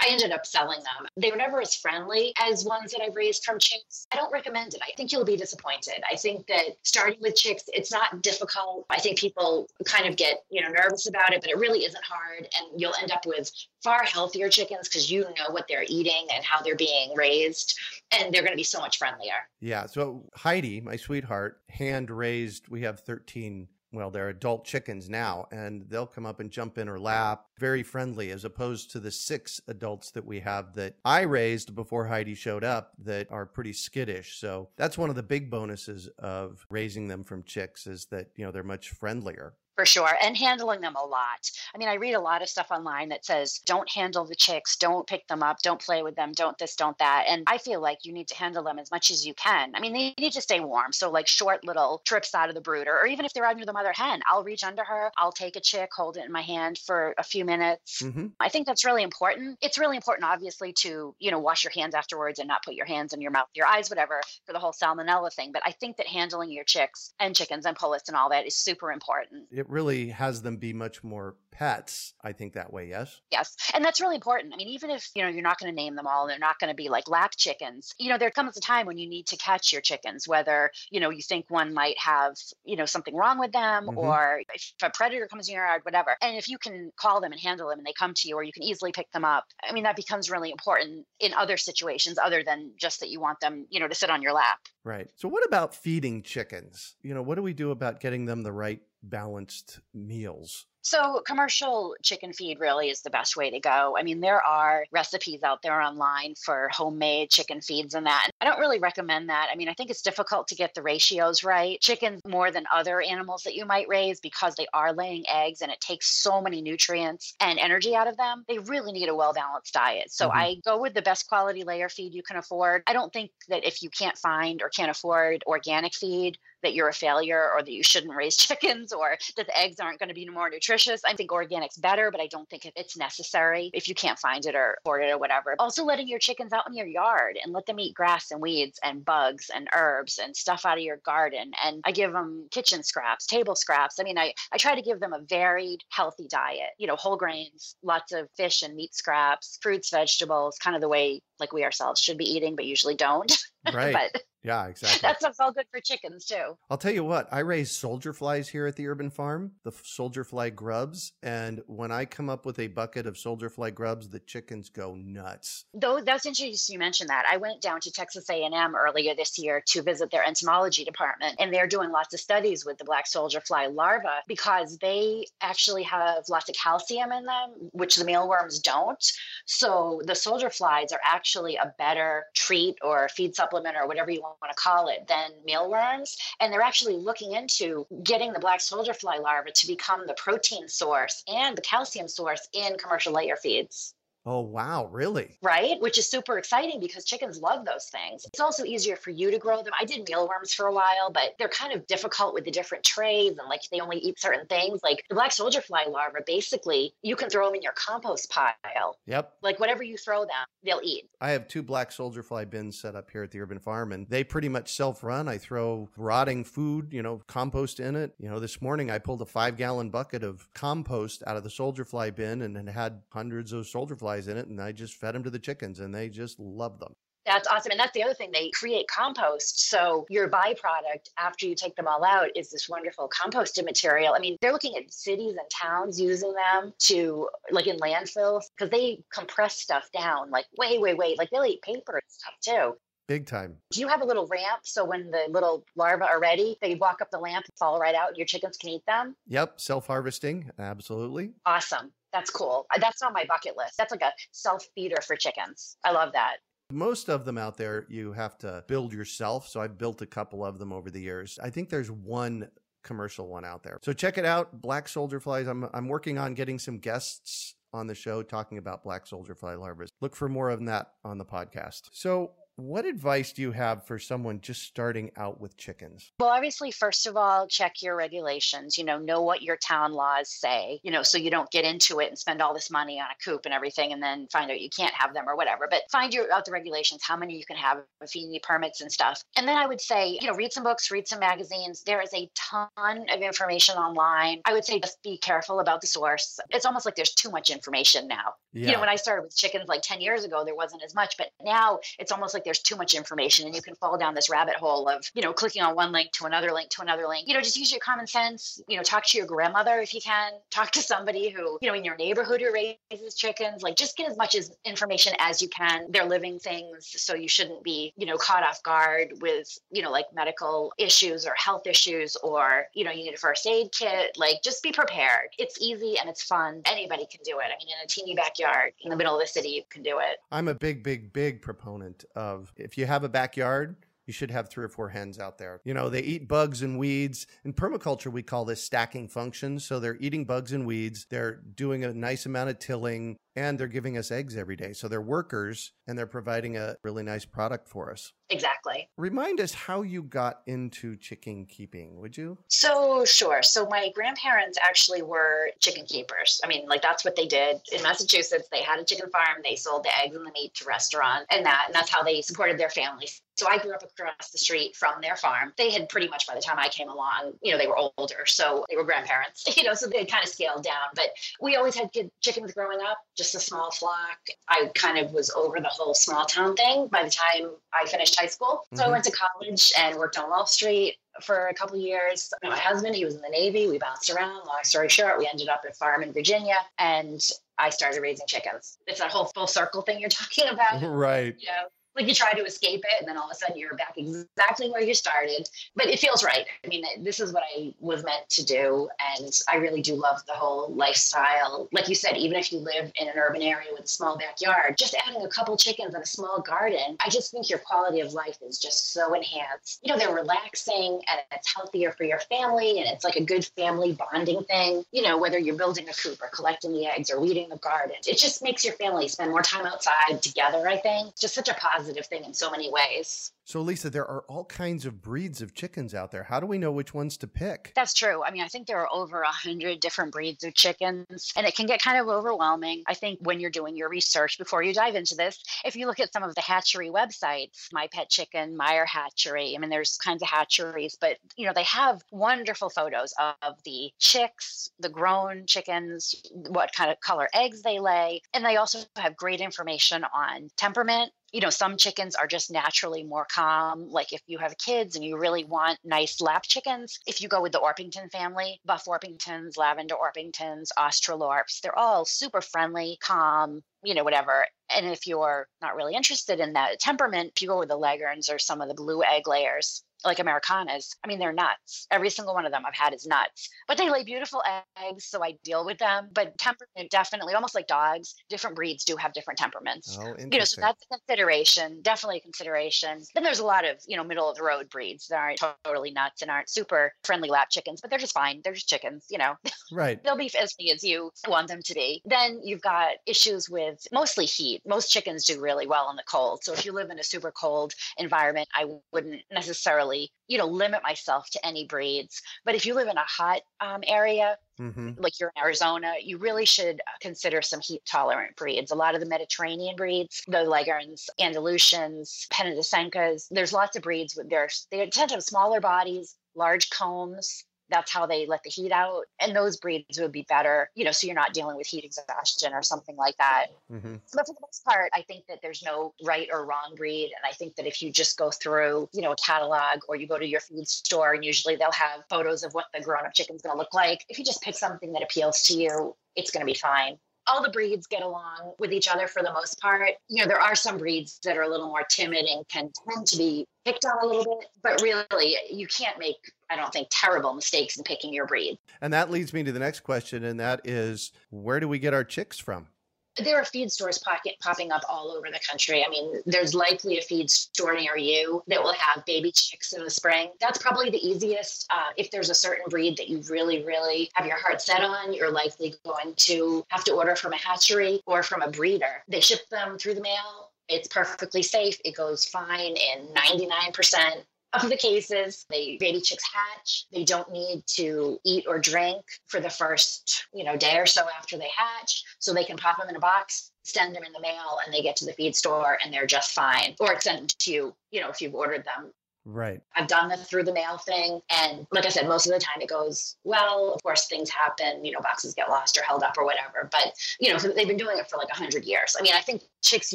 I 0.00 0.08
ended 0.10 0.32
up 0.32 0.44
selling 0.46 0.80
them. 0.80 1.06
They 1.16 1.30
were 1.30 1.36
never 1.36 1.60
as 1.60 1.74
friendly 1.74 2.32
as 2.40 2.64
ones 2.64 2.92
that 2.92 3.02
I've 3.02 3.14
raised 3.14 3.44
from 3.44 3.58
chicks. 3.58 4.06
I 4.12 4.16
don't 4.16 4.32
recommend 4.32 4.74
it. 4.74 4.80
I 4.82 4.94
think 4.96 5.12
you'll 5.12 5.24
be 5.24 5.36
disappointed. 5.36 6.02
I 6.10 6.16
think 6.16 6.46
that 6.48 6.76
starting 6.82 7.20
with 7.20 7.36
chicks, 7.36 7.64
it's 7.72 7.92
not 7.92 8.22
difficult. 8.22 8.86
I 8.90 8.98
think 8.98 9.18
people 9.18 9.68
kind 9.84 10.06
of 10.06 10.16
get, 10.16 10.44
you 10.50 10.62
know, 10.62 10.68
nervous 10.68 11.08
about 11.08 11.32
it, 11.32 11.40
but 11.40 11.50
it 11.50 11.58
really 11.58 11.84
isn't 11.84 12.04
hard. 12.04 12.40
And 12.40 12.80
you'll 12.80 12.94
end 13.00 13.12
up 13.12 13.26
with 13.26 13.50
far 13.82 14.02
healthier 14.04 14.48
chickens 14.48 14.88
because 14.88 15.10
you 15.10 15.22
know 15.22 15.50
what 15.50 15.66
they're 15.68 15.84
eating 15.86 16.26
and 16.34 16.44
how 16.44 16.62
they're 16.62 16.76
being 16.76 17.14
raised. 17.14 17.78
And 18.18 18.32
they're 18.32 18.42
going 18.42 18.52
to 18.52 18.56
be 18.56 18.62
so 18.64 18.80
much 18.80 18.98
friendlier. 18.98 19.48
Yeah. 19.60 19.86
So 19.86 20.28
Heidi, 20.34 20.80
my 20.80 20.96
sweetheart, 20.96 21.60
hand 21.68 22.10
raised, 22.10 22.68
we 22.68 22.82
have 22.82 23.00
13 23.00 23.68
well, 23.94 24.10
they're 24.10 24.28
adult 24.28 24.64
chickens 24.64 25.08
now, 25.08 25.46
and 25.50 25.88
they'll 25.88 26.06
come 26.06 26.26
up 26.26 26.40
and 26.40 26.50
jump 26.50 26.78
in 26.78 26.86
her 26.86 26.98
lap, 26.98 27.46
very 27.58 27.82
friendly, 27.82 28.30
as 28.30 28.44
opposed 28.44 28.90
to 28.90 29.00
the 29.00 29.10
six 29.10 29.60
adults 29.68 30.10
that 30.10 30.24
we 30.24 30.40
have 30.40 30.74
that 30.74 30.96
I 31.04 31.22
raised 31.22 31.74
before 31.74 32.06
Heidi 32.06 32.34
showed 32.34 32.64
up 32.64 32.92
that 33.04 33.30
are 33.30 33.46
pretty 33.46 33.72
skittish. 33.72 34.38
So 34.38 34.68
that's 34.76 34.98
one 34.98 35.10
of 35.10 35.16
the 35.16 35.22
big 35.22 35.50
bonuses 35.50 36.08
of 36.18 36.66
raising 36.70 37.08
them 37.08 37.24
from 37.24 37.42
chicks 37.44 37.86
is 37.86 38.06
that, 38.06 38.30
you 38.36 38.44
know, 38.44 38.50
they're 38.50 38.62
much 38.62 38.90
friendlier 38.90 39.54
for 39.74 39.84
sure 39.84 40.10
and 40.22 40.36
handling 40.36 40.80
them 40.80 40.96
a 40.96 41.04
lot. 41.04 41.50
I 41.74 41.78
mean 41.78 41.88
i 41.88 41.94
read 41.94 42.14
a 42.14 42.20
lot 42.20 42.42
of 42.42 42.48
stuff 42.48 42.68
online 42.70 43.08
that 43.08 43.24
says 43.24 43.60
don't 43.66 43.90
handle 43.90 44.24
the 44.24 44.34
chicks 44.34 44.76
don't 44.76 45.06
pick 45.06 45.26
them 45.28 45.42
up 45.42 45.60
don't 45.62 45.80
play 45.80 46.02
with 46.02 46.16
them 46.16 46.32
don't 46.32 46.56
this 46.58 46.76
don't 46.76 46.96
that 46.98 47.24
and 47.28 47.44
i 47.46 47.58
feel 47.58 47.80
like 47.80 48.04
you 48.04 48.12
need 48.12 48.28
to 48.28 48.36
handle 48.36 48.62
them 48.62 48.78
as 48.78 48.90
much 48.90 49.10
as 49.10 49.26
you 49.26 49.34
can. 49.34 49.72
I 49.74 49.80
mean 49.80 49.92
they 49.92 50.14
need 50.18 50.32
to 50.32 50.40
stay 50.40 50.60
warm 50.60 50.92
so 50.92 51.10
like 51.10 51.26
short 51.26 51.64
little 51.64 52.02
trips 52.04 52.34
out 52.34 52.48
of 52.48 52.54
the 52.54 52.60
brooder 52.60 52.98
or 52.98 53.06
even 53.06 53.24
if 53.24 53.32
they're 53.32 53.46
under 53.46 53.64
the 53.64 53.72
mother 53.72 53.92
hen 53.94 54.20
i'll 54.30 54.44
reach 54.44 54.64
under 54.64 54.84
her 54.84 55.10
i'll 55.18 55.32
take 55.32 55.56
a 55.56 55.60
chick 55.60 55.90
hold 55.94 56.16
it 56.16 56.24
in 56.24 56.32
my 56.32 56.42
hand 56.42 56.78
for 56.78 57.14
a 57.18 57.22
few 57.22 57.44
minutes. 57.44 58.02
Mm-hmm. 58.02 58.26
i 58.40 58.48
think 58.48 58.66
that's 58.66 58.84
really 58.84 59.02
important. 59.02 59.58
It's 59.60 59.78
really 59.78 59.96
important 59.96 60.28
obviously 60.28 60.72
to 60.80 61.14
you 61.18 61.30
know 61.30 61.38
wash 61.38 61.64
your 61.64 61.72
hands 61.72 61.94
afterwards 61.94 62.38
and 62.38 62.48
not 62.48 62.64
put 62.64 62.74
your 62.74 62.86
hands 62.86 63.12
in 63.12 63.20
your 63.20 63.30
mouth 63.30 63.48
your 63.54 63.66
eyes 63.66 63.90
whatever 63.90 64.20
for 64.46 64.52
the 64.52 64.58
whole 64.58 64.72
salmonella 64.72 65.32
thing 65.32 65.52
but 65.52 65.62
i 65.64 65.70
think 65.70 65.96
that 65.96 66.06
handling 66.06 66.50
your 66.50 66.64
chicks 66.64 67.12
and 67.18 67.34
chickens 67.34 67.66
and 67.66 67.76
pullets 67.76 68.08
and 68.08 68.16
all 68.16 68.30
that 68.30 68.46
is 68.46 68.54
super 68.54 68.92
important 68.92 69.44
it 69.64 69.70
really 69.70 70.10
has 70.10 70.42
them 70.42 70.58
be 70.58 70.74
much 70.74 71.02
more 71.02 71.36
pets. 71.54 72.12
I 72.22 72.32
think 72.32 72.54
that 72.54 72.72
way, 72.72 72.88
yes? 72.88 73.20
Yes. 73.30 73.56
And 73.72 73.84
that's 73.84 74.00
really 74.00 74.16
important. 74.16 74.52
I 74.52 74.56
mean, 74.56 74.68
even 74.68 74.90
if, 74.90 75.08
you 75.14 75.22
know, 75.22 75.28
you're 75.28 75.42
not 75.42 75.58
going 75.58 75.72
to 75.72 75.74
name 75.74 75.94
them 75.94 76.06
all, 76.06 76.26
they're 76.26 76.38
not 76.38 76.58
going 76.58 76.68
to 76.68 76.74
be 76.74 76.88
like 76.88 77.08
lap 77.08 77.32
chickens, 77.36 77.94
you 77.98 78.10
know, 78.10 78.18
there 78.18 78.30
comes 78.30 78.56
a 78.56 78.60
time 78.60 78.86
when 78.86 78.98
you 78.98 79.08
need 79.08 79.28
to 79.28 79.36
catch 79.36 79.72
your 79.72 79.80
chickens, 79.80 80.28
whether, 80.28 80.70
you 80.90 81.00
know, 81.00 81.10
you 81.10 81.22
think 81.22 81.46
one 81.48 81.72
might 81.72 81.98
have, 81.98 82.34
you 82.64 82.76
know, 82.76 82.86
something 82.86 83.14
wrong 83.14 83.38
with 83.38 83.52
them 83.52 83.86
mm-hmm. 83.86 83.98
or 83.98 84.42
if 84.52 84.72
a 84.82 84.90
predator 84.90 85.28
comes 85.28 85.48
in 85.48 85.54
your 85.54 85.64
yard, 85.64 85.82
whatever. 85.84 86.16
And 86.20 86.36
if 86.36 86.48
you 86.48 86.58
can 86.58 86.90
call 86.96 87.20
them 87.20 87.32
and 87.32 87.40
handle 87.40 87.68
them 87.68 87.78
and 87.78 87.86
they 87.86 87.94
come 87.98 88.14
to 88.14 88.28
you 88.28 88.34
or 88.34 88.42
you 88.42 88.52
can 88.52 88.64
easily 88.64 88.92
pick 88.92 89.10
them 89.12 89.24
up, 89.24 89.44
I 89.66 89.72
mean, 89.72 89.84
that 89.84 89.96
becomes 89.96 90.30
really 90.30 90.50
important 90.50 91.06
in 91.20 91.32
other 91.34 91.56
situations 91.56 92.18
other 92.18 92.42
than 92.44 92.72
just 92.76 93.00
that 93.00 93.10
you 93.10 93.20
want 93.20 93.38
them, 93.40 93.66
you 93.70 93.78
know, 93.78 93.88
to 93.88 93.94
sit 93.94 94.10
on 94.10 94.22
your 94.22 94.32
lap. 94.32 94.58
Right. 94.82 95.08
So 95.14 95.28
what 95.28 95.46
about 95.46 95.74
feeding 95.74 96.22
chickens? 96.22 96.96
You 97.02 97.14
know, 97.14 97.22
what 97.22 97.36
do 97.36 97.42
we 97.42 97.54
do 97.54 97.70
about 97.70 98.00
getting 98.00 98.24
them 98.24 98.42
the 98.42 98.52
right 98.52 98.80
balanced 99.02 99.80
meals? 99.94 100.66
So, 100.84 101.22
commercial 101.26 101.96
chicken 102.02 102.34
feed 102.34 102.60
really 102.60 102.90
is 102.90 103.00
the 103.00 103.08
best 103.08 103.38
way 103.38 103.50
to 103.50 103.58
go. 103.58 103.96
I 103.98 104.02
mean, 104.02 104.20
there 104.20 104.42
are 104.42 104.84
recipes 104.92 105.42
out 105.42 105.62
there 105.62 105.80
online 105.80 106.34
for 106.34 106.68
homemade 106.72 107.30
chicken 107.30 107.62
feeds 107.62 107.94
and 107.94 108.04
that. 108.04 108.28
I 108.42 108.44
don't 108.44 108.58
really 108.58 108.78
recommend 108.78 109.30
that. 109.30 109.48
I 109.50 109.56
mean, 109.56 109.70
I 109.70 109.72
think 109.72 109.88
it's 109.88 110.02
difficult 110.02 110.46
to 110.48 110.54
get 110.54 110.74
the 110.74 110.82
ratios 110.82 111.42
right. 111.42 111.80
Chickens, 111.80 112.20
more 112.28 112.50
than 112.50 112.66
other 112.72 113.00
animals 113.00 113.44
that 113.44 113.54
you 113.54 113.64
might 113.64 113.88
raise, 113.88 114.20
because 114.20 114.56
they 114.56 114.66
are 114.74 114.92
laying 114.92 115.24
eggs 115.26 115.62
and 115.62 115.72
it 115.72 115.80
takes 115.80 116.22
so 116.22 116.42
many 116.42 116.60
nutrients 116.60 117.34
and 117.40 117.58
energy 117.58 117.96
out 117.96 118.06
of 118.06 118.18
them, 118.18 118.44
they 118.46 118.58
really 118.58 118.92
need 118.92 119.08
a 119.08 119.14
well 119.14 119.32
balanced 119.32 119.72
diet. 119.72 120.12
So, 120.12 120.28
mm-hmm. 120.28 120.38
I 120.38 120.56
go 120.66 120.78
with 120.78 120.92
the 120.92 121.00
best 121.00 121.28
quality 121.28 121.64
layer 121.64 121.88
feed 121.88 122.12
you 122.12 122.22
can 122.22 122.36
afford. 122.36 122.82
I 122.86 122.92
don't 122.92 123.10
think 123.10 123.30
that 123.48 123.66
if 123.66 123.82
you 123.82 123.88
can't 123.88 124.18
find 124.18 124.60
or 124.60 124.68
can't 124.68 124.90
afford 124.90 125.44
organic 125.46 125.94
feed, 125.94 126.36
that 126.64 126.74
you're 126.74 126.88
a 126.88 126.92
failure 126.92 127.50
or 127.54 127.62
that 127.62 127.72
you 127.72 127.82
shouldn't 127.82 128.14
raise 128.14 128.36
chickens 128.44 128.92
or 128.92 129.16
that 129.36 129.46
the 129.46 129.58
eggs 129.58 129.78
aren't 129.78 129.98
going 129.98 130.08
to 130.08 130.14
be 130.14 130.28
more 130.28 130.50
nutritious. 130.50 131.02
I 131.06 131.14
think 131.14 131.30
organic's 131.30 131.76
better, 131.76 132.10
but 132.10 132.20
I 132.20 132.26
don't 132.26 132.48
think 132.50 132.66
it's 132.66 132.96
necessary 132.96 133.70
if 133.72 133.88
you 133.88 133.94
can't 133.94 134.18
find 134.18 134.44
it 134.46 134.54
or 134.54 134.78
afford 134.80 135.04
it 135.04 135.12
or 135.12 135.18
whatever. 135.18 135.54
Also, 135.58 135.84
letting 135.84 136.08
your 136.08 136.18
chickens 136.18 136.52
out 136.52 136.66
in 136.66 136.74
your 136.74 136.86
yard 136.86 137.38
and 137.42 137.52
let 137.52 137.66
them 137.66 137.78
eat 137.78 137.94
grass 137.94 138.30
and 138.30 138.40
weeds 138.40 138.78
and 138.82 139.04
bugs 139.04 139.50
and 139.54 139.68
herbs 139.74 140.18
and 140.22 140.36
stuff 140.36 140.64
out 140.66 140.78
of 140.78 140.84
your 140.84 140.98
garden. 140.98 141.52
And 141.64 141.80
I 141.84 141.92
give 141.92 142.12
them 142.12 142.48
kitchen 142.50 142.82
scraps, 142.82 143.26
table 143.26 143.54
scraps. 143.54 144.00
I 144.00 144.02
mean, 144.02 144.18
I, 144.18 144.34
I 144.52 144.56
try 144.56 144.74
to 144.74 144.82
give 144.82 145.00
them 145.00 145.12
a 145.12 145.20
varied, 145.20 145.80
healthy 145.90 146.26
diet, 146.28 146.70
you 146.78 146.86
know, 146.86 146.96
whole 146.96 147.16
grains, 147.16 147.76
lots 147.82 148.12
of 148.12 148.28
fish 148.36 148.62
and 148.62 148.74
meat 148.74 148.94
scraps, 148.94 149.58
fruits, 149.62 149.90
vegetables, 149.90 150.56
kind 150.58 150.74
of 150.74 150.82
the 150.82 150.88
way 150.88 151.20
like 151.40 151.52
we 151.52 151.64
ourselves 151.64 152.00
should 152.00 152.18
be 152.18 152.24
eating, 152.24 152.56
but 152.56 152.64
usually 152.64 152.94
don't. 152.94 153.32
Right. 153.72 153.94
but 153.94 154.20
yeah, 154.42 154.66
exactly. 154.68 154.98
that 155.00 155.18
stuff's 155.18 155.40
all 155.40 155.50
good 155.50 155.64
for 155.70 155.80
chickens 155.80 156.26
too. 156.26 156.58
I'll 156.68 156.76
tell 156.76 156.92
you 156.92 157.02
what, 157.02 157.26
I 157.32 157.38
raise 157.38 157.70
soldier 157.70 158.12
flies 158.12 158.46
here 158.46 158.66
at 158.66 158.76
the 158.76 158.86
urban 158.88 159.08
farm, 159.08 159.52
the 159.64 159.72
soldier 159.82 160.22
fly 160.22 160.50
grubs. 160.50 161.12
And 161.22 161.62
when 161.66 161.90
I 161.90 162.04
come 162.04 162.28
up 162.28 162.44
with 162.44 162.58
a 162.58 162.66
bucket 162.66 163.06
of 163.06 163.16
soldier 163.16 163.48
fly 163.48 163.70
grubs, 163.70 164.10
the 164.10 164.20
chickens 164.20 164.68
go 164.68 164.94
nuts. 164.94 165.64
Though 165.72 166.00
that's 166.02 166.26
interesting 166.26 166.74
you 166.74 166.78
mentioned 166.78 167.08
that. 167.08 167.24
I 167.30 167.38
went 167.38 167.62
down 167.62 167.80
to 167.80 167.90
Texas 167.90 168.28
A&M 168.28 168.74
earlier 168.76 169.14
this 169.14 169.38
year 169.38 169.62
to 169.68 169.80
visit 169.82 170.10
their 170.10 170.24
entomology 170.26 170.84
department, 170.84 171.36
and 171.38 171.52
they're 171.52 171.66
doing 171.66 171.90
lots 171.90 172.12
of 172.12 172.20
studies 172.20 172.66
with 172.66 172.76
the 172.76 172.84
black 172.84 173.06
soldier 173.06 173.40
fly 173.40 173.66
larva 173.66 174.16
because 174.28 174.76
they 174.78 175.24
actually 175.40 175.84
have 175.84 176.24
lots 176.28 176.50
of 176.50 176.54
calcium 176.54 177.12
in 177.12 177.24
them, 177.24 177.70
which 177.72 177.96
the 177.96 178.04
mealworms 178.04 178.58
don't. 178.58 179.12
So 179.46 180.02
the 180.04 180.14
soldier 180.14 180.50
flies 180.50 180.92
are 180.92 181.00
actually 181.02 181.23
a 181.34 181.74
better 181.78 182.26
treat 182.34 182.76
or 182.82 183.08
feed 183.08 183.34
supplement 183.34 183.76
or 183.76 183.86
whatever 183.86 184.10
you 184.10 184.20
want 184.20 184.36
to 184.48 184.54
call 184.56 184.88
it 184.88 185.06
than 185.08 185.30
mealworms. 185.44 186.16
And 186.40 186.52
they're 186.52 186.60
actually 186.62 186.96
looking 186.96 187.32
into 187.32 187.86
getting 188.02 188.32
the 188.32 188.40
black 188.40 188.60
soldier 188.60 188.94
fly 188.94 189.16
larva 189.16 189.50
to 189.50 189.66
become 189.66 190.06
the 190.06 190.14
protein 190.14 190.68
source 190.68 191.22
and 191.26 191.56
the 191.56 191.62
calcium 191.62 192.08
source 192.08 192.48
in 192.52 192.76
commercial 192.78 193.12
layer 193.12 193.36
feeds. 193.36 193.94
Oh, 194.26 194.40
wow, 194.40 194.88
really? 194.90 195.36
Right? 195.42 195.78
Which 195.80 195.98
is 195.98 196.08
super 196.08 196.38
exciting 196.38 196.80
because 196.80 197.04
chickens 197.04 197.40
love 197.40 197.66
those 197.66 197.90
things. 197.90 198.24
It's 198.24 198.40
also 198.40 198.64
easier 198.64 198.96
for 198.96 199.10
you 199.10 199.30
to 199.30 199.38
grow 199.38 199.62
them. 199.62 199.74
I 199.78 199.84
did 199.84 200.08
mealworms 200.08 200.54
for 200.54 200.66
a 200.66 200.72
while, 200.72 201.10
but 201.12 201.34
they're 201.38 201.48
kind 201.48 201.74
of 201.74 201.86
difficult 201.86 202.32
with 202.32 202.44
the 202.44 202.50
different 202.50 202.84
trays 202.84 203.36
and 203.36 203.48
like 203.48 203.60
they 203.70 203.80
only 203.80 203.98
eat 203.98 204.18
certain 204.18 204.46
things. 204.46 204.80
Like 204.82 205.04
the 205.10 205.14
black 205.14 205.32
soldier 205.32 205.60
fly 205.60 205.84
larva, 205.88 206.20
basically, 206.26 206.94
you 207.02 207.16
can 207.16 207.28
throw 207.28 207.46
them 207.46 207.56
in 207.56 207.62
your 207.62 207.74
compost 207.74 208.30
pile. 208.30 208.96
Yep. 209.06 209.34
Like 209.42 209.60
whatever 209.60 209.82
you 209.82 209.98
throw 209.98 210.20
them, 210.20 210.46
they'll 210.64 210.80
eat. 210.82 211.04
I 211.20 211.30
have 211.30 211.46
two 211.46 211.62
black 211.62 211.92
soldier 211.92 212.22
fly 212.22 212.46
bins 212.46 212.80
set 212.80 212.96
up 212.96 213.10
here 213.10 213.22
at 213.22 213.30
the 213.30 213.40
urban 213.40 213.58
farm 213.58 213.92
and 213.92 214.08
they 214.08 214.24
pretty 214.24 214.48
much 214.48 214.72
self 214.72 215.04
run. 215.04 215.28
I 215.28 215.36
throw 215.36 215.90
rotting 215.98 216.44
food, 216.44 216.92
you 216.92 217.02
know, 217.02 217.20
compost 217.26 217.78
in 217.78 217.94
it. 217.94 218.14
You 218.18 218.30
know, 218.30 218.40
this 218.40 218.62
morning 218.62 218.90
I 218.90 218.98
pulled 218.98 219.20
a 219.20 219.26
five 219.26 219.58
gallon 219.58 219.90
bucket 219.90 220.22
of 220.22 220.48
compost 220.54 221.22
out 221.26 221.36
of 221.36 221.44
the 221.44 221.50
soldier 221.50 221.84
fly 221.84 222.10
bin 222.10 222.40
and 222.40 222.56
it 222.56 222.68
had 222.68 223.02
hundreds 223.10 223.52
of 223.52 223.66
soldier 223.66 223.96
flies 223.96 224.13
in 224.28 224.36
it 224.36 224.48
and 224.48 224.60
I 224.60 224.72
just 224.72 224.94
fed 224.94 225.14
them 225.14 225.22
to 225.24 225.30
the 225.30 225.38
chickens 225.38 225.80
and 225.80 225.94
they 225.94 226.08
just 226.08 226.38
love 226.38 226.78
them. 226.78 226.94
That's 227.26 227.48
awesome. 227.48 227.70
And 227.70 227.80
that's 227.80 227.92
the 227.92 228.02
other 228.02 228.14
thing. 228.14 228.30
They 228.32 228.50
create 228.50 228.86
compost. 228.88 229.70
So 229.70 230.06
your 230.10 230.28
byproduct 230.28 231.08
after 231.18 231.46
you 231.46 231.54
take 231.54 231.74
them 231.74 231.86
all 231.86 232.04
out 232.04 232.28
is 232.36 232.50
this 232.50 232.68
wonderful 232.68 233.08
composted 233.08 233.64
material. 233.64 234.14
I 234.14 234.18
mean, 234.18 234.36
they're 234.40 234.52
looking 234.52 234.76
at 234.76 234.92
cities 234.92 235.30
and 235.32 235.50
towns 235.50 235.98
using 236.00 236.34
them 236.34 236.72
to 236.80 237.28
like 237.50 237.66
in 237.66 237.78
landfills 237.78 238.42
because 238.56 238.70
they 238.70 239.02
compress 239.12 239.58
stuff 239.58 239.88
down 239.92 240.30
like 240.30 240.44
way, 240.58 240.78
way, 240.78 240.94
way. 240.94 241.14
Like 241.16 241.30
they'll 241.30 241.44
eat 241.44 241.62
paper 241.62 241.94
and 241.94 242.02
stuff 242.08 242.34
too. 242.42 242.74
Big 243.06 243.26
time. 243.26 243.56
Do 243.70 243.80
you 243.80 243.88
have 243.88 244.00
a 244.00 244.04
little 244.04 244.26
ramp 244.26 244.60
so 244.62 244.84
when 244.84 245.10
the 245.10 245.26
little 245.28 245.64
larvae 245.76 246.04
are 246.04 246.20
ready, 246.20 246.56
they 246.62 246.74
walk 246.74 247.02
up 247.02 247.10
the 247.10 247.18
lamp 247.18 247.44
and 247.44 247.58
fall 247.58 247.78
right 247.78 247.94
out 247.94 248.08
and 248.08 248.16
your 248.16 248.26
chickens 248.26 248.56
can 248.56 248.70
eat 248.70 248.82
them? 248.86 249.14
Yep. 249.28 249.60
Self 249.60 249.86
harvesting. 249.86 250.50
Absolutely. 250.58 251.32
Awesome. 251.44 251.92
That's 252.14 252.30
cool. 252.30 252.66
Uh, 252.74 252.78
that's 252.78 253.02
on 253.02 253.12
my 253.12 253.24
bucket 253.26 253.56
list. 253.56 253.74
That's 253.76 253.90
like 253.90 254.02
a 254.02 254.12
self 254.30 254.64
feeder 254.74 255.00
for 255.04 255.16
chickens. 255.16 255.76
I 255.84 255.90
love 255.90 256.12
that. 256.12 256.36
Most 256.72 257.10
of 257.10 257.24
them 257.24 257.36
out 257.36 257.56
there 257.56 257.86
you 257.90 258.12
have 258.12 258.38
to 258.38 258.64
build 258.68 258.92
yourself. 258.92 259.48
So 259.48 259.60
I've 259.60 259.76
built 259.76 260.00
a 260.00 260.06
couple 260.06 260.44
of 260.44 260.58
them 260.58 260.72
over 260.72 260.90
the 260.90 261.00
years. 261.00 261.38
I 261.42 261.50
think 261.50 261.68
there's 261.68 261.90
one 261.90 262.48
commercial 262.84 263.26
one 263.26 263.44
out 263.44 263.64
there. 263.64 263.78
So 263.82 263.92
check 263.92 264.16
it 264.16 264.24
out. 264.24 264.62
Black 264.62 264.88
soldier 264.88 265.18
flies. 265.18 265.48
I'm 265.48 265.68
I'm 265.74 265.88
working 265.88 266.16
on 266.16 266.34
getting 266.34 266.58
some 266.58 266.78
guests 266.78 267.56
on 267.72 267.88
the 267.88 267.94
show 267.94 268.22
talking 268.22 268.58
about 268.58 268.84
black 268.84 269.06
soldier 269.06 269.34
fly 269.34 269.54
larvae. 269.54 269.86
Look 270.00 270.14
for 270.14 270.28
more 270.28 270.50
of 270.50 270.64
that 270.66 270.92
on 271.04 271.18
the 271.18 271.24
podcast. 271.24 271.88
So 271.92 272.30
what 272.56 272.84
advice 272.84 273.32
do 273.32 273.42
you 273.42 273.52
have 273.52 273.84
for 273.84 273.98
someone 273.98 274.40
just 274.40 274.62
starting 274.62 275.10
out 275.16 275.40
with 275.40 275.56
chickens? 275.56 276.12
Well, 276.20 276.28
obviously, 276.28 276.70
first 276.70 277.06
of 277.06 277.16
all, 277.16 277.48
check 277.48 277.82
your 277.82 277.96
regulations. 277.96 278.78
You 278.78 278.84
know, 278.84 278.98
know 278.98 279.22
what 279.22 279.42
your 279.42 279.56
town 279.56 279.92
laws 279.92 280.30
say, 280.30 280.78
you 280.84 280.92
know, 280.92 281.02
so 281.02 281.18
you 281.18 281.30
don't 281.30 281.50
get 281.50 281.64
into 281.64 282.00
it 282.00 282.08
and 282.08 282.18
spend 282.18 282.40
all 282.40 282.54
this 282.54 282.70
money 282.70 283.00
on 283.00 283.06
a 283.06 283.24
coop 283.24 283.42
and 283.44 283.52
everything 283.52 283.92
and 283.92 284.02
then 284.02 284.28
find 284.30 284.50
out 284.50 284.60
you 284.60 284.70
can't 284.70 284.94
have 284.94 285.14
them 285.14 285.28
or 285.28 285.36
whatever. 285.36 285.66
But 285.68 285.82
find 285.90 286.14
your, 286.14 286.32
out 286.32 286.44
the 286.44 286.52
regulations, 286.52 287.02
how 287.02 287.16
many 287.16 287.36
you 287.36 287.44
can 287.44 287.56
have, 287.56 287.78
if 288.00 288.14
you 288.14 288.28
need 288.28 288.42
permits 288.42 288.80
and 288.80 288.92
stuff. 288.92 289.22
And 289.36 289.48
then 289.48 289.56
I 289.56 289.66
would 289.66 289.80
say, 289.80 290.18
you 290.20 290.28
know, 290.28 290.34
read 290.34 290.52
some 290.52 290.64
books, 290.64 290.90
read 290.90 291.08
some 291.08 291.20
magazines. 291.20 291.82
There 291.82 292.00
is 292.00 292.14
a 292.14 292.30
ton 292.34 293.06
of 293.12 293.20
information 293.20 293.76
online. 293.76 294.42
I 294.44 294.52
would 294.52 294.64
say 294.64 294.78
just 294.78 295.02
be 295.02 295.18
careful 295.18 295.58
about 295.58 295.80
the 295.80 295.88
source. 295.88 296.38
It's 296.50 296.66
almost 296.66 296.84
like 296.84 296.94
there's 296.94 297.14
too 297.14 297.30
much 297.30 297.50
information 297.50 298.06
now. 298.06 298.34
Yeah. 298.52 298.66
You 298.66 298.72
know, 298.74 298.80
when 298.80 298.88
I 298.88 298.96
started 298.96 299.22
with 299.22 299.36
chickens 299.36 299.68
like 299.68 299.82
10 299.82 300.00
years 300.00 300.24
ago, 300.24 300.44
there 300.44 300.54
wasn't 300.54 300.84
as 300.84 300.94
much, 300.94 301.16
but 301.18 301.28
now 301.42 301.80
it's 301.98 302.12
almost 302.12 302.32
like 302.32 302.43
there's 302.44 302.60
too 302.60 302.76
much 302.76 302.94
information 302.94 303.46
and 303.46 303.54
you 303.54 303.62
can 303.62 303.74
fall 303.74 303.98
down 303.98 304.14
this 304.14 304.30
rabbit 304.30 304.56
hole 304.56 304.88
of, 304.88 305.04
you 305.14 305.22
know, 305.22 305.32
clicking 305.32 305.62
on 305.62 305.74
one 305.74 305.92
link 305.92 306.12
to 306.12 306.24
another 306.24 306.52
link 306.52 306.70
to 306.70 306.82
another 306.82 307.06
link. 307.06 307.28
You 307.28 307.34
know, 307.34 307.40
just 307.40 307.56
use 307.56 307.70
your 307.70 307.80
common 307.80 308.06
sense, 308.06 308.60
you 308.68 308.76
know, 308.76 308.82
talk 308.82 309.04
to 309.06 309.18
your 309.18 309.26
grandmother 309.26 309.80
if 309.80 309.94
you 309.94 310.00
can, 310.00 310.32
talk 310.50 310.70
to 310.72 310.82
somebody 310.82 311.30
who, 311.30 311.58
you 311.60 311.68
know, 311.68 311.74
in 311.74 311.84
your 311.84 311.96
neighborhood 311.96 312.40
who 312.40 312.52
raises 312.52 313.14
chickens, 313.14 313.62
like 313.62 313.76
just 313.76 313.96
get 313.96 314.10
as 314.10 314.16
much 314.16 314.34
as 314.34 314.52
information 314.64 315.12
as 315.18 315.40
you 315.40 315.48
can. 315.48 315.86
They're 315.90 316.04
living 316.04 316.38
things, 316.38 316.92
so 316.96 317.14
you 317.14 317.28
shouldn't 317.28 317.62
be, 317.62 317.92
you 317.96 318.06
know, 318.06 318.16
caught 318.16 318.42
off 318.42 318.62
guard 318.62 319.14
with, 319.20 319.58
you 319.70 319.82
know, 319.82 319.90
like 319.90 320.06
medical 320.14 320.72
issues 320.78 321.26
or 321.26 321.34
health 321.36 321.66
issues 321.66 322.16
or, 322.16 322.66
you 322.74 322.84
know, 322.84 322.90
you 322.90 323.04
need 323.04 323.14
a 323.14 323.18
first 323.18 323.46
aid 323.46 323.70
kit. 323.72 324.16
Like 324.16 324.42
just 324.42 324.62
be 324.62 324.72
prepared. 324.72 325.28
It's 325.38 325.60
easy 325.60 325.96
and 325.98 326.08
it's 326.08 326.22
fun. 326.22 326.62
Anybody 326.64 327.06
can 327.10 327.20
do 327.24 327.38
it. 327.38 327.44
I 327.44 327.56
mean, 327.58 327.68
in 327.68 327.84
a 327.84 327.86
teeny 327.86 328.14
backyard 328.14 328.72
in 328.82 328.90
the 328.90 328.96
middle 328.96 329.14
of 329.14 329.20
the 329.20 329.26
city, 329.26 329.48
you 329.48 329.62
can 329.70 329.82
do 329.82 329.98
it. 329.98 330.18
I'm 330.32 330.48
a 330.48 330.54
big, 330.54 330.82
big, 330.82 331.12
big 331.12 331.42
proponent 331.42 332.04
of 332.16 332.33
if 332.56 332.78
you 332.78 332.86
have 332.86 333.04
a 333.04 333.08
backyard, 333.08 333.76
you 334.06 334.12
should 334.12 334.30
have 334.30 334.50
three 334.50 334.64
or 334.64 334.68
four 334.68 334.90
hens 334.90 335.18
out 335.18 335.38
there. 335.38 335.60
You 335.64 335.74
know, 335.74 335.88
they 335.88 336.02
eat 336.02 336.28
bugs 336.28 336.62
and 336.62 336.78
weeds. 336.78 337.26
In 337.44 337.52
permaculture, 337.52 338.12
we 338.12 338.22
call 338.22 338.44
this 338.44 338.62
stacking 338.62 339.08
functions. 339.08 339.64
So 339.64 339.80
they're 339.80 339.96
eating 339.98 340.24
bugs 340.24 340.52
and 340.52 340.66
weeds. 340.66 341.06
They're 341.08 341.40
doing 341.54 341.84
a 341.84 341.92
nice 341.92 342.26
amount 342.26 342.50
of 342.50 342.58
tilling 342.58 343.16
and 343.36 343.58
they're 343.58 343.66
giving 343.66 343.98
us 343.98 344.10
eggs 344.10 344.36
every 344.36 344.56
day. 344.56 344.72
So 344.72 344.88
they're 344.88 345.00
workers 345.00 345.72
and 345.86 345.98
they're 345.98 346.06
providing 346.06 346.56
a 346.56 346.76
really 346.84 347.02
nice 347.02 347.24
product 347.24 347.68
for 347.68 347.90
us. 347.90 348.12
Exactly. 348.30 348.88
Remind 348.96 349.40
us 349.40 349.52
how 349.52 349.82
you 349.82 350.02
got 350.02 350.40
into 350.46 350.96
chicken 350.96 351.44
keeping, 351.46 352.00
would 352.00 352.16
you? 352.16 352.38
So, 352.48 353.04
sure. 353.04 353.42
So, 353.42 353.66
my 353.66 353.90
grandparents 353.94 354.58
actually 354.62 355.02
were 355.02 355.50
chicken 355.60 355.84
keepers. 355.84 356.40
I 356.42 356.48
mean, 356.48 356.66
like, 356.66 356.80
that's 356.80 357.04
what 357.04 357.16
they 357.16 357.26
did 357.26 357.60
in 357.70 357.82
Massachusetts. 357.82 358.48
They 358.50 358.62
had 358.62 358.80
a 358.80 358.84
chicken 358.84 359.10
farm, 359.10 359.42
they 359.44 359.56
sold 359.56 359.84
the 359.84 359.98
eggs 359.98 360.16
and 360.16 360.26
the 360.26 360.32
meat 360.32 360.54
to 360.54 360.64
restaurants 360.64 361.26
and 361.30 361.44
that, 361.44 361.64
and 361.66 361.74
that's 361.74 361.90
how 361.90 362.02
they 362.02 362.22
supported 362.22 362.58
their 362.58 362.70
families. 362.70 363.20
So 363.36 363.48
I 363.48 363.58
grew 363.58 363.72
up 363.72 363.82
across 363.82 364.30
the 364.30 364.38
street 364.38 364.76
from 364.76 365.00
their 365.00 365.16
farm. 365.16 365.52
They 365.58 365.70
had 365.70 365.88
pretty 365.88 366.08
much 366.08 366.26
by 366.26 366.34
the 366.34 366.40
time 366.40 366.58
I 366.58 366.68
came 366.68 366.88
along, 366.88 367.32
you 367.42 367.50
know, 367.50 367.58
they 367.58 367.66
were 367.66 367.76
older, 367.98 368.24
so 368.26 368.64
they 368.70 368.76
were 368.76 368.84
grandparents, 368.84 369.44
you 369.56 369.64
know, 369.64 369.74
so 369.74 369.88
they 369.88 370.04
kind 370.04 370.22
of 370.22 370.30
scaled 370.30 370.62
down. 370.62 370.88
But 370.94 371.08
we 371.40 371.56
always 371.56 371.74
had 371.74 371.90
chickens 372.20 372.52
growing 372.52 372.78
up, 372.80 372.98
just 373.16 373.23
a 373.34 373.40
small 373.40 373.70
flock. 373.70 374.18
I 374.48 374.70
kind 374.74 374.98
of 374.98 375.12
was 375.12 375.30
over 375.30 375.60
the 375.60 375.68
whole 375.68 375.94
small 375.94 376.24
town 376.26 376.56
thing 376.56 376.88
by 376.88 377.04
the 377.04 377.10
time 377.10 377.50
I 377.72 377.86
finished 377.88 378.18
high 378.18 378.26
school. 378.26 378.66
So 378.74 378.82
Mhm. 378.82 378.86
I 378.86 378.90
went 378.90 379.04
to 379.04 379.12
college 379.12 379.72
and 379.78 379.96
worked 379.96 380.18
on 380.18 380.28
Wall 380.28 380.46
Street 380.46 380.98
for 381.22 381.46
a 381.46 381.54
couple 381.54 381.76
of 381.76 381.80
years. 381.82 382.32
My 382.42 382.58
husband, 382.58 382.96
he 382.96 383.04
was 383.04 383.14
in 383.14 383.20
the 383.22 383.28
Navy. 383.28 383.68
We 383.68 383.78
bounced 383.78 384.10
around. 384.10 384.44
Long 384.46 384.64
story 384.64 384.88
short, 384.88 385.18
we 385.18 385.28
ended 385.28 385.48
up 385.48 385.62
at 385.64 385.70
a 385.70 385.74
farm 385.74 386.02
in 386.02 386.12
Virginia 386.12 386.56
and 386.78 387.20
I 387.56 387.70
started 387.70 388.00
raising 388.02 388.26
chickens. 388.26 388.78
It's 388.88 388.98
that 388.98 389.12
whole 389.12 389.26
full 389.26 389.46
circle 389.46 389.82
thing 389.82 390.00
you're 390.00 390.08
talking 390.22 390.48
about 390.48 390.82
Right. 390.82 391.36
you 391.38 391.46
know, 391.46 391.68
like 391.96 392.08
you 392.08 392.14
try 392.14 392.32
to 392.32 392.44
escape 392.44 392.84
it 392.84 393.00
and 393.00 393.08
then 393.08 393.16
all 393.16 393.26
of 393.26 393.32
a 393.32 393.34
sudden 393.34 393.58
you're 393.58 393.74
back 393.74 393.94
exactly 393.96 394.70
where 394.70 394.82
you 394.82 394.94
started. 394.94 395.48
But 395.76 395.86
it 395.86 395.98
feels 395.98 396.24
right. 396.24 396.46
I 396.64 396.68
mean, 396.68 396.84
this 397.02 397.20
is 397.20 397.32
what 397.32 397.44
I 397.56 397.74
was 397.80 398.04
meant 398.04 398.28
to 398.30 398.44
do. 398.44 398.88
And 399.18 399.40
I 399.50 399.56
really 399.56 399.82
do 399.82 399.94
love 399.94 400.24
the 400.26 400.32
whole 400.32 400.72
lifestyle. 400.74 401.68
Like 401.72 401.88
you 401.88 401.94
said, 401.94 402.16
even 402.16 402.36
if 402.36 402.52
you 402.52 402.58
live 402.58 402.92
in 403.00 403.08
an 403.08 403.14
urban 403.16 403.42
area 403.42 403.68
with 403.72 403.84
a 403.84 403.88
small 403.88 404.18
backyard, 404.18 404.76
just 404.78 404.96
adding 405.06 405.22
a 405.22 405.28
couple 405.28 405.56
chickens 405.56 405.94
and 405.94 406.02
a 406.02 406.06
small 406.06 406.40
garden, 406.40 406.96
I 407.04 407.08
just 407.08 407.30
think 407.30 407.48
your 407.48 407.60
quality 407.60 408.00
of 408.00 408.12
life 408.12 408.38
is 408.46 408.58
just 408.58 408.92
so 408.92 409.14
enhanced. 409.14 409.80
You 409.82 409.92
know, 409.92 409.98
they're 409.98 410.14
relaxing 410.14 411.00
and 411.10 411.20
it's 411.32 411.54
healthier 411.54 411.92
for 411.92 412.04
your 412.04 412.18
family 412.20 412.80
and 412.80 412.88
it's 412.88 413.04
like 413.04 413.16
a 413.16 413.24
good 413.24 413.44
family 413.56 413.92
bonding 413.92 414.42
thing. 414.44 414.84
You 414.92 415.02
know, 415.02 415.18
whether 415.18 415.38
you're 415.38 415.56
building 415.56 415.88
a 415.88 415.92
coop 415.92 416.20
or 416.22 416.28
collecting 416.28 416.72
the 416.72 416.86
eggs 416.86 417.10
or 417.10 417.20
weeding 417.20 417.48
the 417.48 417.56
garden, 417.56 417.96
it 418.06 418.18
just 418.18 418.42
makes 418.42 418.64
your 418.64 418.74
family 418.74 419.08
spend 419.08 419.30
more 419.30 419.42
time 419.42 419.66
outside 419.66 420.22
together, 420.22 420.68
I 420.68 420.78
think. 420.78 421.16
Just 421.16 421.34
such 421.34 421.48
a 421.48 421.54
positive 421.54 421.83
thing 421.92 422.24
in 422.24 422.34
so 422.34 422.50
many 422.50 422.70
ways. 422.70 423.32
So, 423.46 423.60
Lisa, 423.60 423.90
there 423.90 424.06
are 424.08 424.24
all 424.26 424.46
kinds 424.46 424.86
of 424.86 425.02
breeds 425.02 425.42
of 425.42 425.54
chickens 425.54 425.94
out 425.94 426.10
there. 426.10 426.22
How 426.22 426.40
do 426.40 426.46
we 426.46 426.56
know 426.56 426.72
which 426.72 426.94
ones 426.94 427.18
to 427.18 427.26
pick? 427.26 427.72
That's 427.76 427.92
true. 427.92 428.24
I 428.24 428.30
mean, 428.30 428.42
I 428.42 428.48
think 428.48 428.66
there 428.66 428.80
are 428.80 428.88
over 428.90 429.20
a 429.20 429.28
hundred 429.28 429.80
different 429.80 430.12
breeds 430.12 430.44
of 430.44 430.54
chickens, 430.54 431.30
and 431.36 431.46
it 431.46 431.54
can 431.54 431.66
get 431.66 431.82
kind 431.82 431.98
of 431.98 432.08
overwhelming. 432.08 432.84
I 432.86 432.94
think 432.94 433.18
when 433.22 433.40
you're 433.40 433.50
doing 433.50 433.76
your 433.76 433.90
research 433.90 434.38
before 434.38 434.62
you 434.62 434.72
dive 434.72 434.94
into 434.94 435.14
this, 435.14 435.42
if 435.62 435.76
you 435.76 435.86
look 435.86 436.00
at 436.00 436.10
some 436.10 436.22
of 436.22 436.34
the 436.34 436.40
hatchery 436.40 436.88
websites, 436.88 437.68
My 437.70 437.86
Pet 437.92 438.08
Chicken, 438.08 438.56
Meyer 438.56 438.86
Hatchery, 438.86 439.54
I 439.54 439.58
mean, 439.58 439.68
there's 439.68 439.98
kinds 439.98 440.22
of 440.22 440.28
hatcheries, 440.28 440.96
but 440.98 441.18
you 441.36 441.46
know, 441.46 441.52
they 441.54 441.64
have 441.64 442.02
wonderful 442.10 442.70
photos 442.70 443.12
of 443.18 443.54
the 443.64 443.90
chicks, 443.98 444.70
the 444.78 444.88
grown 444.88 445.44
chickens, 445.46 446.14
what 446.48 446.72
kind 446.72 446.90
of 446.90 446.98
color 447.00 447.28
eggs 447.34 447.60
they 447.60 447.78
lay, 447.78 448.22
and 448.32 448.42
they 448.42 448.56
also 448.56 448.78
have 448.96 449.16
great 449.16 449.42
information 449.42 450.02
on 450.14 450.48
temperament 450.56 451.12
you 451.34 451.40
know, 451.40 451.50
some 451.50 451.76
chickens 451.76 452.14
are 452.14 452.28
just 452.28 452.52
naturally 452.52 453.02
more 453.02 453.26
calm. 453.28 453.90
Like 453.90 454.12
if 454.12 454.22
you 454.28 454.38
have 454.38 454.56
kids 454.56 454.94
and 454.94 455.04
you 455.04 455.18
really 455.18 455.42
want 455.42 455.80
nice 455.82 456.20
lap 456.20 456.44
chickens, 456.44 457.00
if 457.08 457.20
you 457.20 457.26
go 457.26 457.42
with 457.42 457.50
the 457.50 457.58
Orpington 457.58 458.08
family, 458.12 458.60
Buff 458.64 458.84
Orpingtons, 458.84 459.56
Lavender 459.56 459.96
Orpingtons, 459.96 460.68
Australorps, 460.78 461.60
they're 461.60 461.76
all 461.76 462.04
super 462.04 462.40
friendly, 462.40 462.98
calm, 463.00 463.64
you 463.82 463.94
know, 463.94 464.04
whatever. 464.04 464.46
And 464.70 464.86
if 464.86 465.08
you're 465.08 465.48
not 465.60 465.74
really 465.74 465.96
interested 465.96 466.38
in 466.38 466.52
that 466.52 466.78
temperament, 466.78 467.32
if 467.34 467.42
you 467.42 467.48
go 467.48 467.58
with 467.58 467.68
the 467.68 467.76
Leghorns 467.76 468.30
or 468.30 468.38
some 468.38 468.60
of 468.60 468.68
the 468.68 468.74
blue 468.74 469.02
egg 469.02 469.26
layers, 469.26 469.82
like 470.04 470.18
Americanas. 470.18 470.94
I 471.04 471.08
mean, 471.08 471.18
they're 471.18 471.32
nuts. 471.32 471.86
Every 471.90 472.10
single 472.10 472.34
one 472.34 472.46
of 472.46 472.52
them 472.52 472.64
I've 472.66 472.74
had 472.74 472.94
is 472.94 473.06
nuts, 473.06 473.48
but 473.68 473.78
they 473.78 473.90
lay 473.90 474.04
beautiful 474.04 474.42
eggs, 474.76 475.04
so 475.06 475.22
I 475.22 475.32
deal 475.44 475.64
with 475.64 475.78
them. 475.78 476.08
But 476.12 476.36
temperament 476.38 476.90
definitely, 476.90 477.34
almost 477.34 477.54
like 477.54 477.66
dogs, 477.66 478.14
different 478.28 478.56
breeds 478.56 478.84
do 478.84 478.96
have 478.96 479.12
different 479.12 479.38
temperaments. 479.38 479.96
Oh, 480.00 480.14
you 480.18 480.38
know, 480.38 480.44
so 480.44 480.60
that's 480.60 480.82
a 480.82 480.98
consideration, 480.98 481.80
definitely 481.82 482.18
a 482.18 482.20
consideration. 482.20 483.02
Then 483.14 483.24
there's 483.24 483.38
a 483.38 483.46
lot 483.46 483.64
of 483.64 483.76
you 483.86 483.96
know 483.96 484.04
middle 484.04 484.28
of 484.28 484.36
the 484.36 484.42
road 484.42 484.68
breeds 484.70 485.08
that 485.08 485.18
aren't 485.18 485.40
totally 485.64 485.90
nuts 485.90 486.22
and 486.22 486.30
aren't 486.30 486.50
super 486.50 486.92
friendly 487.04 487.28
lap 487.28 487.48
chickens, 487.50 487.80
but 487.80 487.90
they're 487.90 487.98
just 487.98 488.14
fine. 488.14 488.40
They're 488.42 488.54
just 488.54 488.68
chickens, 488.68 489.06
you 489.10 489.18
know. 489.18 489.34
Right. 489.72 490.02
They'll 490.04 490.16
be 490.16 490.30
as 490.38 490.52
free 490.52 490.70
as 490.70 490.84
you 490.84 491.10
want 491.26 491.48
them 491.48 491.60
to 491.64 491.74
be. 491.74 492.02
Then 492.04 492.40
you've 492.44 492.60
got 492.60 492.96
issues 493.06 493.48
with 493.48 493.80
mostly 493.90 494.26
heat. 494.26 494.62
Most 494.66 494.90
chickens 494.90 495.24
do 495.24 495.40
really 495.40 495.66
well 495.66 495.90
in 495.90 495.96
the 495.96 496.04
cold. 496.08 496.44
So 496.44 496.52
if 496.52 496.64
you 496.64 496.72
live 496.72 496.90
in 496.90 496.98
a 496.98 497.02
super 497.02 497.32
cold 497.32 497.72
environment, 497.96 498.48
I 498.54 498.66
wouldn't 498.92 499.22
necessarily 499.32 499.93
you 500.28 500.38
know 500.38 500.46
limit 500.46 500.82
myself 500.82 501.28
to 501.30 501.46
any 501.46 501.66
breeds 501.66 502.22
but 502.44 502.54
if 502.54 502.66
you 502.66 502.74
live 502.74 502.88
in 502.88 502.96
a 502.96 503.04
hot 503.04 503.40
um, 503.60 503.82
area 503.86 504.36
mm-hmm. 504.60 504.90
like 504.98 505.18
you're 505.18 505.32
in 505.36 505.42
arizona 505.42 505.94
you 506.02 506.18
really 506.18 506.44
should 506.44 506.80
consider 507.00 507.42
some 507.42 507.60
heat 507.60 507.82
tolerant 507.86 508.34
breeds 508.36 508.70
a 508.70 508.74
lot 508.74 508.94
of 508.94 509.00
the 509.00 509.06
mediterranean 509.06 509.76
breeds 509.76 510.22
the 510.28 510.42
leghorns 510.44 511.08
andalusians 511.20 512.28
penedesencas 512.28 513.26
there's 513.30 513.52
lots 513.52 513.76
of 513.76 513.82
breeds 513.82 514.14
with 514.16 514.28
their 514.30 514.48
they 514.70 514.78
tend 514.88 515.08
to 515.08 515.14
have 515.14 515.22
smaller 515.22 515.60
bodies 515.60 516.16
large 516.34 516.70
combs 516.70 517.44
that's 517.70 517.92
how 517.92 518.06
they 518.06 518.26
let 518.26 518.42
the 518.42 518.50
heat 518.50 518.72
out. 518.72 519.04
And 519.20 519.34
those 519.34 519.56
breeds 519.56 519.98
would 519.98 520.12
be 520.12 520.26
better, 520.28 520.70
you 520.74 520.84
know, 520.84 520.90
so 520.90 521.06
you're 521.06 521.14
not 521.14 521.32
dealing 521.34 521.56
with 521.56 521.66
heat 521.66 521.84
exhaustion 521.84 522.52
or 522.52 522.62
something 522.62 522.96
like 522.96 523.16
that. 523.16 523.46
Mm-hmm. 523.72 523.96
But 524.12 524.26
for 524.26 524.34
the 524.34 524.40
most 524.40 524.64
part, 524.64 524.90
I 524.94 525.02
think 525.02 525.26
that 525.28 525.38
there's 525.42 525.62
no 525.62 525.94
right 526.04 526.28
or 526.32 526.44
wrong 526.44 526.74
breed. 526.76 527.06
And 527.06 527.30
I 527.30 527.34
think 527.34 527.56
that 527.56 527.66
if 527.66 527.82
you 527.82 527.90
just 527.90 528.18
go 528.18 528.30
through, 528.30 528.88
you 528.92 529.02
know, 529.02 529.12
a 529.12 529.16
catalog 529.16 529.80
or 529.88 529.96
you 529.96 530.06
go 530.06 530.18
to 530.18 530.26
your 530.26 530.40
food 530.40 530.68
store 530.68 531.14
and 531.14 531.24
usually 531.24 531.56
they'll 531.56 531.72
have 531.72 532.04
photos 532.08 532.44
of 532.44 532.52
what 532.54 532.66
the 532.74 532.80
grown 532.80 533.06
up 533.06 533.14
chicken's 533.14 533.42
going 533.42 533.54
to 533.54 533.58
look 533.58 533.74
like, 533.74 534.04
if 534.08 534.18
you 534.18 534.24
just 534.24 534.42
pick 534.42 534.54
something 534.54 534.92
that 534.92 535.02
appeals 535.02 535.42
to 535.44 535.54
you, 535.54 535.96
it's 536.16 536.30
going 536.30 536.46
to 536.46 536.50
be 536.50 536.58
fine 536.58 536.98
all 537.26 537.42
the 537.42 537.50
breeds 537.50 537.86
get 537.86 538.02
along 538.02 538.52
with 538.58 538.72
each 538.72 538.88
other 538.88 539.06
for 539.06 539.22
the 539.22 539.32
most 539.32 539.60
part. 539.60 539.90
You 540.08 540.22
know, 540.22 540.28
there 540.28 540.40
are 540.40 540.54
some 540.54 540.78
breeds 540.78 541.18
that 541.24 541.36
are 541.36 541.42
a 541.42 541.48
little 541.48 541.68
more 541.68 541.84
timid 541.88 542.26
and 542.26 542.46
can 542.48 542.70
tend 542.88 543.06
to 543.06 543.16
be 543.16 543.46
picked 543.64 543.84
on 543.84 543.92
a 544.02 544.06
little 544.06 544.38
bit, 544.40 544.48
but 544.62 544.82
really, 544.82 545.36
you 545.50 545.66
can't 545.66 545.98
make, 545.98 546.16
I 546.54 546.62
don't 546.62 546.72
think, 546.72 546.88
terrible 546.90 547.34
mistakes 547.34 547.76
in 547.76 547.84
picking 547.84 548.12
your 548.12 548.26
breed. 548.26 548.58
And 548.80 548.92
that 548.92 549.10
leads 549.10 549.32
me 549.32 549.42
to 549.44 549.52
the 549.52 549.58
next 549.58 549.80
question, 549.80 550.24
and 550.24 550.38
that 550.40 550.60
is 550.64 551.12
where 551.30 551.60
do 551.60 551.68
we 551.68 551.78
get 551.78 551.92
our 551.92 552.04
chicks 552.04 552.38
from? 552.38 552.68
there 553.16 553.40
are 553.40 553.44
feed 553.44 553.70
stores 553.70 553.98
pocket, 553.98 554.34
popping 554.40 554.72
up 554.72 554.82
all 554.88 555.10
over 555.10 555.28
the 555.30 555.40
country. 555.48 555.84
I 555.84 555.88
mean, 555.88 556.20
there's 556.26 556.54
likely 556.54 556.98
a 556.98 557.02
feed 557.02 557.30
store 557.30 557.74
near 557.74 557.96
you 557.96 558.42
that 558.48 558.62
will 558.62 558.74
have 558.74 559.04
baby 559.04 559.30
chicks 559.30 559.72
in 559.72 559.84
the 559.84 559.90
spring. 559.90 560.30
That's 560.40 560.58
probably 560.58 560.90
the 560.90 560.98
easiest. 560.98 561.70
Uh, 561.72 561.90
if 561.96 562.10
there's 562.10 562.30
a 562.30 562.34
certain 562.34 562.64
breed 562.68 562.96
that 562.96 563.08
you 563.08 563.22
really, 563.30 563.64
really 563.64 564.10
have 564.14 564.26
your 564.26 564.38
heart 564.38 564.60
set 564.60 564.82
on, 564.82 565.12
you're 565.12 565.30
likely 565.30 565.74
going 565.84 566.14
to 566.16 566.64
have 566.68 566.84
to 566.84 566.92
order 566.92 567.14
from 567.14 567.32
a 567.32 567.36
hatchery 567.36 568.00
or 568.06 568.22
from 568.22 568.42
a 568.42 568.50
breeder. 568.50 569.02
They 569.06 569.20
ship 569.20 569.48
them 569.50 569.78
through 569.78 569.94
the 569.94 570.02
mail. 570.02 570.50
It's 570.68 570.88
perfectly 570.88 571.42
safe. 571.42 571.78
It 571.84 571.94
goes 571.94 572.24
fine 572.24 572.74
in 572.76 573.06
99% 573.14 574.24
of 574.62 574.70
the 574.70 574.76
cases, 574.76 575.44
the 575.50 575.76
baby 575.80 576.00
chicks 576.00 576.24
hatch. 576.32 576.86
They 576.92 577.04
don't 577.04 577.30
need 577.32 577.64
to 577.76 578.18
eat 578.24 578.44
or 578.46 578.58
drink 578.58 579.04
for 579.26 579.40
the 579.40 579.50
first, 579.50 580.26
you 580.32 580.44
know, 580.44 580.56
day 580.56 580.76
or 580.76 580.86
so 580.86 581.06
after 581.18 581.36
they 581.36 581.48
hatch. 581.56 582.04
So 582.18 582.32
they 582.32 582.44
can 582.44 582.56
pop 582.56 582.78
them 582.78 582.88
in 582.88 582.96
a 582.96 583.00
box, 583.00 583.50
send 583.64 583.94
them 583.96 584.04
in 584.04 584.12
the 584.12 584.20
mail, 584.20 584.58
and 584.64 584.72
they 584.72 584.82
get 584.82 584.96
to 584.96 585.06
the 585.06 585.12
feed 585.14 585.34
store 585.34 585.78
and 585.82 585.92
they're 585.92 586.06
just 586.06 586.32
fine. 586.32 586.76
Or 586.78 586.92
it's 586.92 587.04
sent 587.04 587.38
to 587.40 587.52
you, 587.52 587.74
you 587.90 588.00
know, 588.00 588.10
if 588.10 588.20
you've 588.20 588.34
ordered 588.34 588.64
them. 588.64 588.92
Right. 589.26 589.62
I've 589.74 589.86
done 589.86 590.10
the 590.10 590.18
through 590.18 590.42
the 590.42 590.52
mail 590.52 590.76
thing. 590.76 591.22
And 591.30 591.66
like 591.72 591.86
I 591.86 591.88
said, 591.88 592.06
most 592.06 592.26
of 592.26 592.34
the 592.34 592.38
time 592.38 592.60
it 592.60 592.68
goes 592.68 593.16
well. 593.24 593.72
Of 593.74 593.82
course, 593.82 594.06
things 594.06 594.28
happen, 594.28 594.84
you 594.84 594.92
know, 594.92 595.00
boxes 595.00 595.32
get 595.32 595.48
lost 595.48 595.78
or 595.78 595.82
held 595.82 596.02
up 596.02 596.18
or 596.18 596.26
whatever. 596.26 596.68
But, 596.70 596.92
you 597.18 597.32
know, 597.32 597.38
they've 597.38 597.66
been 597.66 597.78
doing 597.78 597.96
it 597.98 598.10
for 598.10 598.18
like 598.18 598.28
100 598.28 598.64
years. 598.64 598.96
I 598.98 599.02
mean, 599.02 599.14
I 599.14 599.22
think 599.22 599.42
chicks 599.62 599.94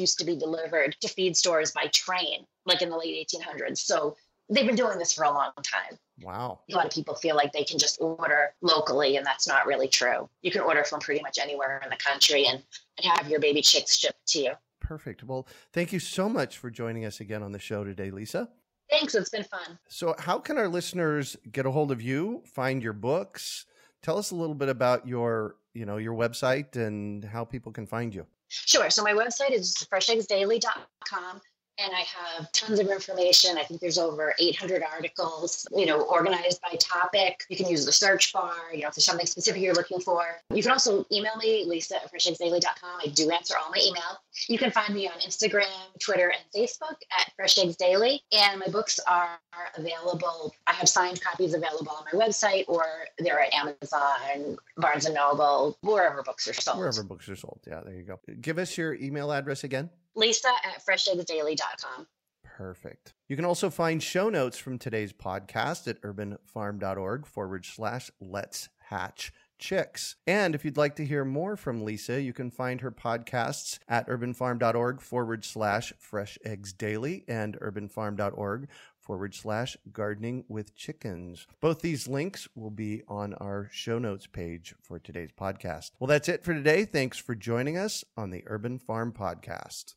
used 0.00 0.18
to 0.18 0.24
be 0.24 0.34
delivered 0.34 0.96
to 1.00 1.08
feed 1.08 1.36
stores 1.36 1.70
by 1.70 1.86
train, 1.92 2.44
like 2.66 2.82
in 2.82 2.90
the 2.90 2.96
late 2.96 3.28
1800s. 3.32 3.78
So 3.78 4.16
they've 4.50 4.66
been 4.66 4.76
doing 4.76 4.98
this 4.98 5.12
for 5.12 5.24
a 5.24 5.30
long 5.30 5.52
time. 5.62 5.98
Wow. 6.20 6.60
A 6.70 6.74
lot 6.74 6.84
of 6.84 6.92
people 6.92 7.14
feel 7.14 7.36
like 7.36 7.52
they 7.52 7.64
can 7.64 7.78
just 7.78 8.00
order 8.00 8.52
locally, 8.60 9.16
and 9.16 9.24
that's 9.24 9.48
not 9.48 9.66
really 9.66 9.88
true. 9.88 10.28
You 10.42 10.50
can 10.50 10.60
order 10.60 10.84
from 10.84 11.00
pretty 11.00 11.22
much 11.22 11.38
anywhere 11.40 11.80
in 11.82 11.88
the 11.88 11.96
country 11.96 12.46
and, 12.46 12.62
and 12.98 13.06
have 13.16 13.28
your 13.28 13.40
baby 13.40 13.62
chicks 13.62 13.96
shipped 13.96 14.26
to 14.28 14.40
you. 14.40 14.52
Perfect. 14.80 15.22
Well, 15.24 15.46
thank 15.72 15.92
you 15.92 16.00
so 16.00 16.28
much 16.28 16.58
for 16.58 16.70
joining 16.70 17.04
us 17.04 17.20
again 17.20 17.42
on 17.42 17.52
the 17.52 17.58
show 17.58 17.84
today, 17.84 18.10
Lisa. 18.10 18.48
Thanks. 18.90 19.14
It's 19.14 19.30
been 19.30 19.44
fun. 19.44 19.78
So, 19.88 20.16
how 20.18 20.38
can 20.38 20.58
our 20.58 20.68
listeners 20.68 21.36
get 21.50 21.64
a 21.64 21.70
hold 21.70 21.92
of 21.92 22.02
you, 22.02 22.42
find 22.44 22.82
your 22.82 22.92
books? 22.92 23.66
Tell 24.02 24.18
us 24.18 24.30
a 24.32 24.34
little 24.34 24.54
bit 24.54 24.68
about 24.68 25.06
your, 25.06 25.56
you 25.74 25.86
know, 25.86 25.98
your 25.98 26.14
website 26.14 26.74
and 26.74 27.24
how 27.24 27.44
people 27.44 27.70
can 27.70 27.86
find 27.86 28.14
you. 28.14 28.26
Sure. 28.48 28.90
So 28.90 29.04
my 29.04 29.12
website 29.12 29.52
is 29.52 29.86
fresheggsdaily.com 29.92 31.40
and 31.82 31.92
I 31.94 32.00
have 32.00 32.52
tons 32.52 32.78
of 32.78 32.88
information. 32.88 33.56
I 33.56 33.64
think 33.64 33.80
there's 33.80 33.98
over 33.98 34.34
800 34.38 34.82
articles, 34.82 35.66
you 35.74 35.86
know, 35.86 36.02
organized 36.02 36.60
by 36.60 36.76
topic. 36.78 37.44
You 37.48 37.56
can 37.56 37.68
use 37.68 37.86
the 37.86 37.92
search 37.92 38.32
bar, 38.32 38.54
you 38.72 38.82
know, 38.82 38.88
if 38.88 38.94
there's 38.94 39.04
something 39.04 39.26
specific 39.26 39.62
you're 39.62 39.74
looking 39.74 40.00
for. 40.00 40.24
You 40.54 40.62
can 40.62 40.72
also 40.72 41.06
email 41.10 41.36
me, 41.36 41.64
lisa 41.66 41.96
at 41.96 42.12
fresheggsdaily.com. 42.12 43.00
I 43.04 43.08
do 43.08 43.30
answer 43.30 43.54
all 43.62 43.70
my 43.70 43.80
email. 43.86 44.20
You 44.48 44.58
can 44.58 44.70
find 44.70 44.94
me 44.94 45.08
on 45.08 45.18
Instagram, 45.20 45.66
Twitter, 45.98 46.30
and 46.30 46.42
Facebook 46.54 46.96
at 47.18 47.32
Fresh 47.36 47.58
Eggs 47.58 47.76
Daily. 47.76 48.22
And 48.32 48.60
my 48.60 48.68
books 48.68 49.00
are 49.06 49.38
available. 49.76 50.54
I 50.66 50.72
have 50.72 50.88
signed 50.88 51.20
copies 51.22 51.54
available 51.54 51.92
on 51.92 52.04
my 52.12 52.26
website 52.26 52.64
or 52.68 52.84
they're 53.18 53.40
at 53.40 53.54
Amazon, 53.54 54.58
Barnes 54.76 55.08
& 55.10 55.12
Noble, 55.12 55.78
wherever 55.80 56.22
books 56.22 56.46
are 56.48 56.52
sold. 56.52 56.78
Wherever 56.78 57.02
books 57.02 57.28
are 57.28 57.36
sold. 57.36 57.60
Yeah, 57.66 57.80
there 57.84 57.94
you 57.94 58.02
go. 58.02 58.20
Give 58.40 58.58
us 58.58 58.76
your 58.76 58.94
email 58.94 59.32
address 59.32 59.64
again 59.64 59.90
lisa 60.14 60.50
at 60.64 60.84
fresheggsdaily.com. 60.84 62.06
Perfect. 62.42 63.14
You 63.28 63.36
can 63.36 63.44
also 63.44 63.70
find 63.70 64.02
show 64.02 64.28
notes 64.28 64.58
from 64.58 64.78
today's 64.78 65.12
podcast 65.12 65.88
at 65.88 66.02
urbanfarm.org 66.02 67.26
forward 67.26 67.64
slash 67.64 68.10
let's 68.20 68.68
hatch 68.88 69.32
chicks. 69.58 70.16
And 70.26 70.54
if 70.54 70.64
you'd 70.64 70.76
like 70.76 70.96
to 70.96 71.06
hear 71.06 71.24
more 71.24 71.56
from 71.56 71.84
Lisa, 71.84 72.20
you 72.20 72.32
can 72.32 72.50
find 72.50 72.80
her 72.80 72.90
podcasts 72.90 73.78
at 73.88 74.08
urbanfarm.org 74.08 75.00
forward 75.00 75.44
slash 75.44 75.92
fresh 75.98 76.38
eggs 76.44 76.72
daily 76.72 77.24
and 77.28 77.58
urbanfarm.org 77.60 78.68
forward 78.98 79.34
slash 79.34 79.76
gardening 79.92 80.44
with 80.48 80.74
chickens. 80.74 81.46
Both 81.60 81.80
these 81.80 82.08
links 82.08 82.48
will 82.54 82.70
be 82.70 83.02
on 83.06 83.34
our 83.34 83.68
show 83.70 83.98
notes 83.98 84.26
page 84.26 84.74
for 84.82 84.98
today's 84.98 85.32
podcast. 85.32 85.92
Well, 85.98 86.08
that's 86.08 86.28
it 86.28 86.44
for 86.44 86.54
today. 86.54 86.84
Thanks 86.84 87.18
for 87.18 87.34
joining 87.34 87.76
us 87.76 88.04
on 88.16 88.30
the 88.30 88.42
Urban 88.46 88.78
Farm 88.78 89.12
Podcast. 89.12 89.94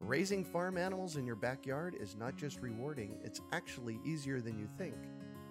Raising 0.00 0.44
farm 0.44 0.78
animals 0.78 1.16
in 1.16 1.26
your 1.26 1.36
backyard 1.36 1.94
is 2.00 2.16
not 2.16 2.34
just 2.34 2.62
rewarding, 2.62 3.20
it's 3.22 3.42
actually 3.52 4.00
easier 4.02 4.40
than 4.40 4.58
you 4.58 4.66
think, 4.78 4.94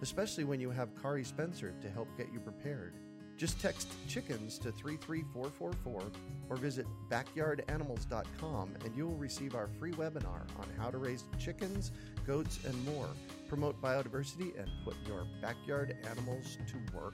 especially 0.01 0.43
when 0.43 0.59
you 0.59 0.71
have 0.71 0.99
Kari 0.99 1.23
Spencer 1.23 1.75
to 1.79 1.89
help 1.89 2.07
get 2.17 2.33
you 2.33 2.39
prepared. 2.39 2.95
Just 3.37 3.61
text 3.61 3.93
chickens 4.07 4.57
to 4.57 4.71
33444 4.71 6.01
or 6.49 6.55
visit 6.57 6.87
backyardanimals.com 7.11 8.75
and 8.83 8.95
you 8.97 9.07
will 9.07 9.15
receive 9.17 9.53
our 9.53 9.69
free 9.79 9.91
webinar 9.91 10.41
on 10.57 10.67
how 10.79 10.89
to 10.89 10.97
raise 10.97 11.25
chickens, 11.37 11.91
goats, 12.25 12.59
and 12.65 12.85
more, 12.85 13.07
promote 13.47 13.79
biodiversity, 13.79 14.59
and 14.59 14.67
put 14.83 14.95
your 15.07 15.27
backyard 15.43 15.95
animals 16.09 16.57
to 16.67 16.97
work. 16.97 17.13